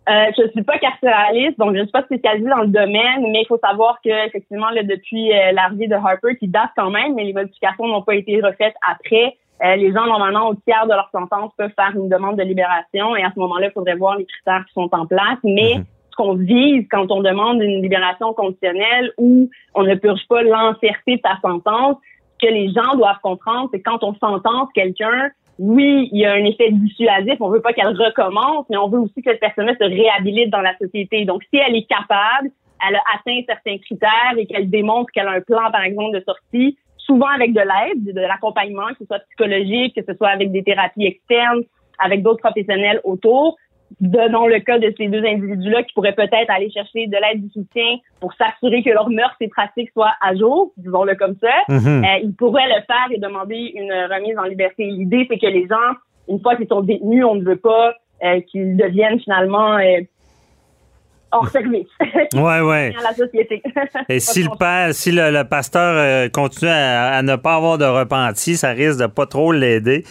[0.07, 3.41] Euh, je suis pas carcéraliste, donc je ne suis pas spécialisée dans le domaine, mais
[3.41, 7.15] il faut savoir que effectivement, là, depuis euh, l'arrivée de Harper, qui date quand même,
[7.15, 9.37] mais les modifications n'ont pas été refaites après.
[9.63, 13.15] Euh, les gens, normalement, au tiers de leur sentence, peuvent faire une demande de libération
[13.17, 15.39] et à ce moment-là, il faudrait voir les critères qui sont en place.
[15.45, 15.75] Mais
[16.11, 21.17] ce qu'on vise quand on demande une libération conditionnelle où on ne purge pas l'entièreté
[21.17, 21.97] de sa sentence,
[22.41, 26.27] ce que les gens doivent comprendre, c'est que quand on sentence quelqu'un, oui, il y
[26.27, 27.35] a un effet dissuasif.
[27.41, 30.61] On veut pas qu'elle recommence, mais on veut aussi que cette personne-là se réhabilite dans
[30.61, 31.25] la société.
[31.25, 32.51] Donc, si elle est capable,
[32.87, 36.25] elle a atteint certains critères et qu'elle démontre qu'elle a un plan, par exemple, de
[36.25, 36.77] sortie,
[37.07, 40.63] souvent avec de l'aide, de l'accompagnement, que ce soit psychologique, que ce soit avec des
[40.63, 41.63] thérapies externes,
[41.99, 43.57] avec d'autres professionnels autour.
[44.01, 47.51] Donnons le cas de ces deux individus-là qui pourraient peut-être aller chercher de l'aide, du
[47.51, 51.53] soutien pour s'assurer que leurs mœurs et pratiques soient à jour, disons-le comme ça.
[51.69, 52.05] Mhm.
[52.05, 54.85] Euh, ils pourraient le faire et demander une remise en liberté.
[54.85, 55.95] L'idée, c'est que les gens,
[56.29, 57.95] une fois qu'ils sont détenus, on ne veut pas
[58.25, 60.01] euh, qu'ils deviennent finalement euh,
[61.35, 61.87] hors service.
[62.35, 62.93] Ouais, ouais.
[62.99, 63.62] à la société.
[64.09, 67.78] Et si le père, si le, le pasteur euh, continue à, à ne pas avoir
[67.78, 70.05] de repenti, ça risque de pas trop l'aider.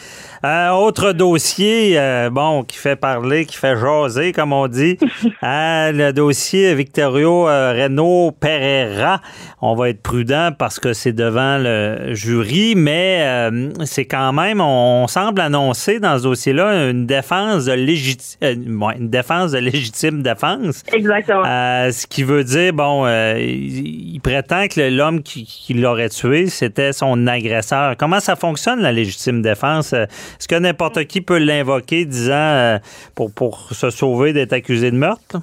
[0.46, 4.98] Euh, autre dossier, euh, bon, qui fait parler, qui fait jaser, comme on dit,
[5.44, 9.22] Euh, le dossier Victorio euh, Reno Pereira.
[9.62, 14.62] On va être prudent parce que c'est devant le jury, mais euh, c'est quand même,
[14.62, 20.84] on, semble annoncer dans ce dossier-là une défense de légitime, une défense de légitime défense.
[21.14, 21.44] Exactement.
[21.46, 26.10] Euh, ce qui veut dire, bon, euh, il, il prétend que l'homme qui, qui l'aurait
[26.10, 27.96] tué, c'était son agresseur.
[27.98, 29.94] Comment ça fonctionne, la légitime défense?
[29.94, 32.78] Euh, Est-ce que n'importe qui peut l'invoquer disant euh,
[33.16, 35.38] pour, pour se sauver d'être accusé de meurtre?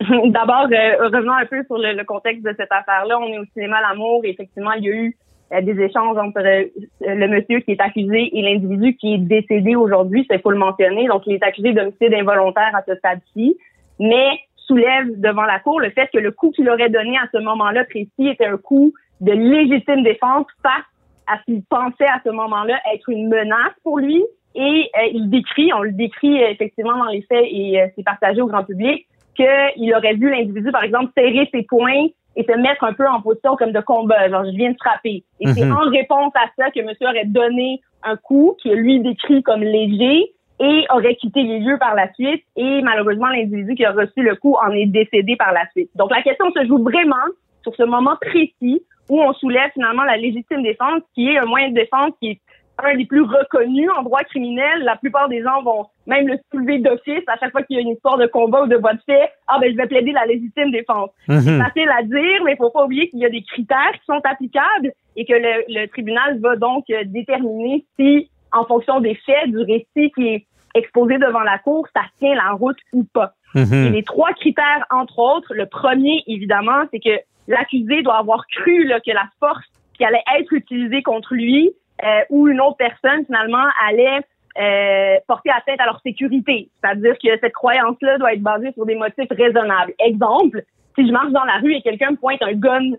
[0.00, 3.18] D'abord, revenons un peu sur le, le contexte de cette affaire-là.
[3.18, 5.16] On est au cinéma L'amour et effectivement, il y a eu
[5.62, 10.40] des échanges entre le monsieur qui est accusé et l'individu qui est décédé aujourd'hui, c'est
[10.40, 11.08] faut le mentionner.
[11.08, 13.58] Donc, il est accusé d'homicide involontaire à ce stade-ci,
[13.98, 14.38] mais
[14.70, 17.84] soulève devant la cour le fait que le coup qu'il aurait donné à ce moment-là
[17.84, 20.86] précis était un coup de légitime défense face
[21.26, 24.22] à ce qu'il pensait à ce moment-là être une menace pour lui.
[24.54, 28.04] Et euh, il décrit, on le décrit euh, effectivement dans les faits et euh, c'est
[28.04, 29.06] partagé au grand public,
[29.36, 33.20] qu'il aurait vu l'individu, par exemple, serrer ses poings et se mettre un peu en
[33.20, 35.24] position comme de combat, genre je viens de frapper.
[35.40, 35.76] Et c'est Mhm.
[35.76, 40.32] en réponse à ça que monsieur aurait donné un coup qui lui décrit comme léger
[40.60, 42.44] et aurait quitté les lieux par la suite.
[42.56, 45.90] Et malheureusement, l'individu qui a reçu le coup en est décédé par la suite.
[45.94, 47.16] Donc la question se joue vraiment
[47.62, 51.70] sur ce moment précis où on soulève finalement la légitime défense, qui est un moyen
[51.70, 52.40] de défense qui est
[52.82, 54.82] un des plus reconnus en droit criminel.
[54.84, 57.82] La plupart des gens vont même le soulever d'office à chaque fois qu'il y a
[57.82, 59.30] une histoire de combat ou de voie de fait.
[59.48, 61.10] Ah ben je vais plaider la légitime défense.
[61.28, 61.40] Mhm.
[61.40, 64.04] C'est facile à dire, mais il faut pas oublier qu'il y a des critères qui
[64.06, 69.50] sont applicables et que le, le tribunal va donc déterminer si, en fonction des faits,
[69.50, 73.32] du récit qui est exposé devant la cour, ça tient la route ou pas.
[73.54, 73.86] Mhm.
[73.86, 78.84] Et les trois critères, entre autres, le premier, évidemment, c'est que l'accusé doit avoir cru
[78.84, 81.72] là, que la force qui allait être utilisée contre lui
[82.04, 84.20] euh, où une autre personne finalement allait
[84.58, 86.70] euh, porter atteinte à leur sécurité.
[86.80, 89.92] C'est-à-dire que cette croyance-là doit être basée sur des motifs raisonnables.
[89.98, 90.62] Exemple,
[90.96, 92.92] si je marche dans la rue et quelqu'un me pointe un gun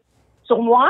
[0.44, 0.90] sur moi,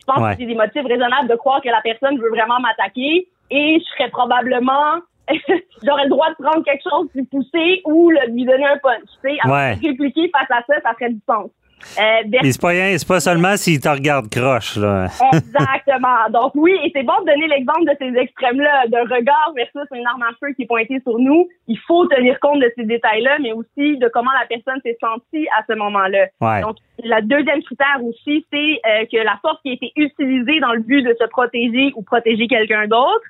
[0.00, 3.28] je pense que c'est des motifs raisonnables de croire que la personne veut vraiment m'attaquer
[3.50, 5.00] et je serais probablement
[5.82, 9.08] j'aurais le droit de prendre quelque chose, de pousser ou le, lui donner un punch.
[9.24, 11.50] Tu sais, répliquer face à ça, ça ferait du sens.
[11.98, 15.06] Euh, Mais c'est pas rien, c'est pas seulement s'il te regarde croche, là.
[15.32, 16.28] Exactement.
[16.30, 20.06] Donc oui, et c'est bon de donner l'exemple de ces extrêmes-là, d'un regard versus une
[20.06, 21.48] arme à feu qui est pointée sur nous.
[21.68, 25.46] Il faut tenir compte de ces détails-là, mais aussi de comment la personne s'est sentie
[25.58, 26.28] à ce moment-là.
[26.62, 30.72] Donc, la deuxième critère aussi, c'est euh, que la force qui a été utilisée dans
[30.72, 33.24] le but de se protéger ou protéger quelqu'un d'autre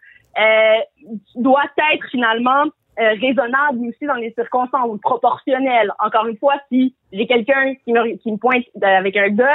[1.36, 1.62] doit
[1.92, 2.64] être finalement
[3.00, 5.92] euh, raisonnable aussi dans les circonstances, proportionnel.
[5.98, 9.46] Encore une fois, si j'ai quelqu'un qui me, qui me pointe avec un gun,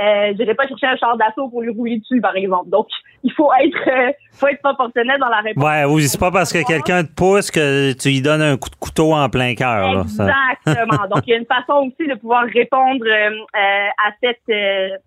[0.00, 2.70] euh, je n'irai pas chercher un char d'assaut pour lui rouler dessus, par exemple.
[2.70, 2.86] Donc,
[3.24, 5.64] il faut être, euh, faut être proportionnel dans la réponse.
[5.64, 8.70] Ouais, oui, c'est pas parce que quelqu'un te pousse que tu lui donnes un coup
[8.70, 10.02] de couteau en plein cœur.
[10.02, 11.08] Exactement.
[11.12, 14.48] Donc, il y a une façon aussi de pouvoir répondre euh, à cette,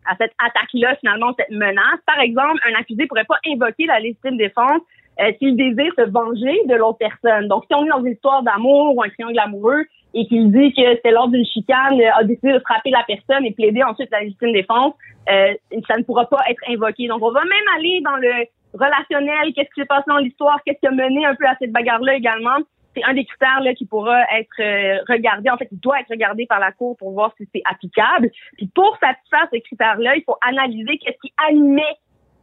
[0.06, 2.02] à cette attaque-là, finalement, cette menace.
[2.06, 4.82] Par exemple, un accusé pourrait pas invoquer la légitime défense
[5.20, 7.48] euh, s'il désire se venger de l'autre personne.
[7.48, 10.74] Donc, si on est dans une histoire d'amour ou un triangle amoureux et qu'il dit
[10.74, 14.22] que c'est lors d'une chicane, a décidé de frapper la personne et plaider ensuite la
[14.22, 14.94] légitime défense,
[15.30, 15.54] euh,
[15.88, 17.08] ça ne pourra pas être invoqué.
[17.08, 20.80] Donc, on va même aller dans le relationnel, qu'est-ce qui s'est passé dans l'histoire, qu'est-ce
[20.80, 22.58] qui a mené un peu à cette bagarre-là également.
[22.96, 25.50] C'est un des critères là, qui pourra être euh, regardé.
[25.50, 28.32] En fait, il doit être regardé par la Cour pour voir si c'est applicable.
[28.58, 31.98] Puis pour satisfaire ces critères-là, il faut analyser qu'est-ce qui animait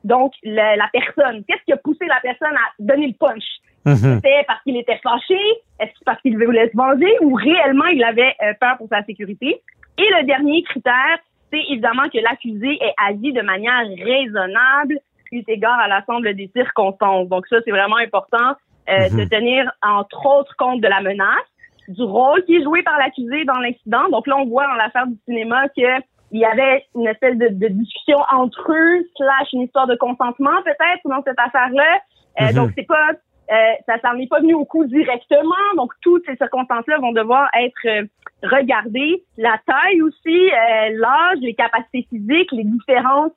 [0.04, 1.44] donc la, la personne.
[1.48, 3.44] Qu'est-ce qui a poussé la personne à donner le punch?
[3.84, 4.16] Mhm.
[4.16, 5.40] C'était parce qu'il était fâché?
[5.80, 7.12] Est-ce parce qu'il voulait se venger?
[7.20, 9.60] Ou réellement il avait euh, peur pour sa sécurité?
[9.98, 11.18] Et le dernier critère,
[11.52, 14.98] c'est évidemment que l'accusé est agi de manière raisonnable
[15.34, 17.28] eu égard à l'ensemble des circonstances.
[17.28, 18.54] Donc ça, c'est vraiment important
[18.88, 19.18] euh, mhm.
[19.18, 21.48] de tenir entre autres compte de la menace,
[21.88, 24.08] du rôle qui est joué par l'accusé dans l'incident.
[24.10, 26.00] Donc là, on voit dans l'affaire du cinéma que
[26.34, 30.62] il y avait une espèce de, de, discussion entre eux, slash une histoire de consentement
[30.64, 32.00] peut-être dans cette affaire-là.
[32.40, 32.54] Euh, mhm.
[32.54, 33.10] Donc c'est pas,
[33.52, 35.64] euh, ça s'en est pas venu au coup directement.
[35.76, 38.02] Donc toutes ces circonstances-là vont devoir être euh,
[38.42, 39.22] regardées.
[39.38, 43.32] La taille aussi, euh, l'âge, les capacités physiques, les différences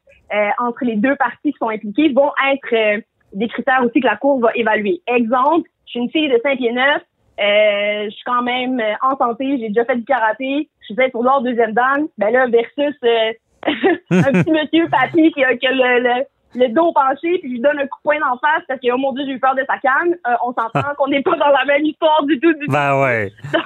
[0.60, 4.42] entre les deux parties qui sont impliquées vont être des critères aussi que la cour
[4.42, 5.02] va évaluer.
[5.08, 7.02] Exemple, je suis une fille de 5 pieds 9,
[7.40, 11.10] euh, je suis quand même euh, en santé, j'ai déjà fait du karaté, je faisais
[11.10, 13.34] pour l'ordre deuxième dan, ben là, versus euh,
[14.12, 16.24] un petit monsieur papy qui a, le,
[16.56, 18.88] le, dos penché, puis je lui donne un coup de poing en face parce que,
[18.94, 20.16] oh mon Dieu, j'ai eu peur de sa canne.
[20.46, 23.32] on s'entend qu'on n'est pas dans la même histoire du tout, du ben ouais.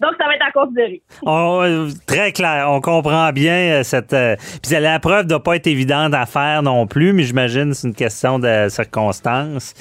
[0.00, 1.02] Donc, ça va être à considérer.
[2.06, 2.66] très clair.
[2.68, 4.14] On comprend bien cette.
[4.60, 7.74] puis la preuve ne doit pas être évidente à faire non plus, mais j'imagine que
[7.74, 9.72] c'est une question de circonstances.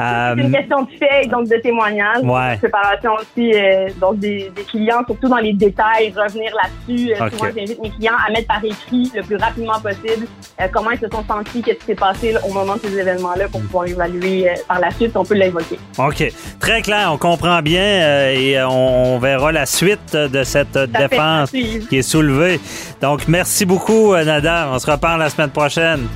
[0.00, 2.22] Euh, c'est une question de fait, donc de témoignage.
[2.22, 2.56] Ouais.
[2.58, 7.12] Préparation aussi, euh, donc des, clients, surtout dans les détails, revenir là-dessus.
[7.12, 10.26] Euh, souvent, j'invite mes clients à mettre par écrit le plus rapidement possible
[10.72, 13.60] comment ils se sont sentis, qu'est-ce qui s'est passé au moment de ces événements-là pour
[13.60, 15.78] pouvoir évaluer par la suite, on peut l'évoquer.
[15.98, 16.32] OK.
[16.60, 22.02] Très clair, on comprend bien et on, verra la suite de cette défense qui est
[22.02, 22.60] soulevée.
[23.00, 24.70] Donc, merci beaucoup, Nada.
[24.72, 26.08] On se reparle la semaine prochaine.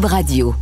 [0.00, 0.54] Radio.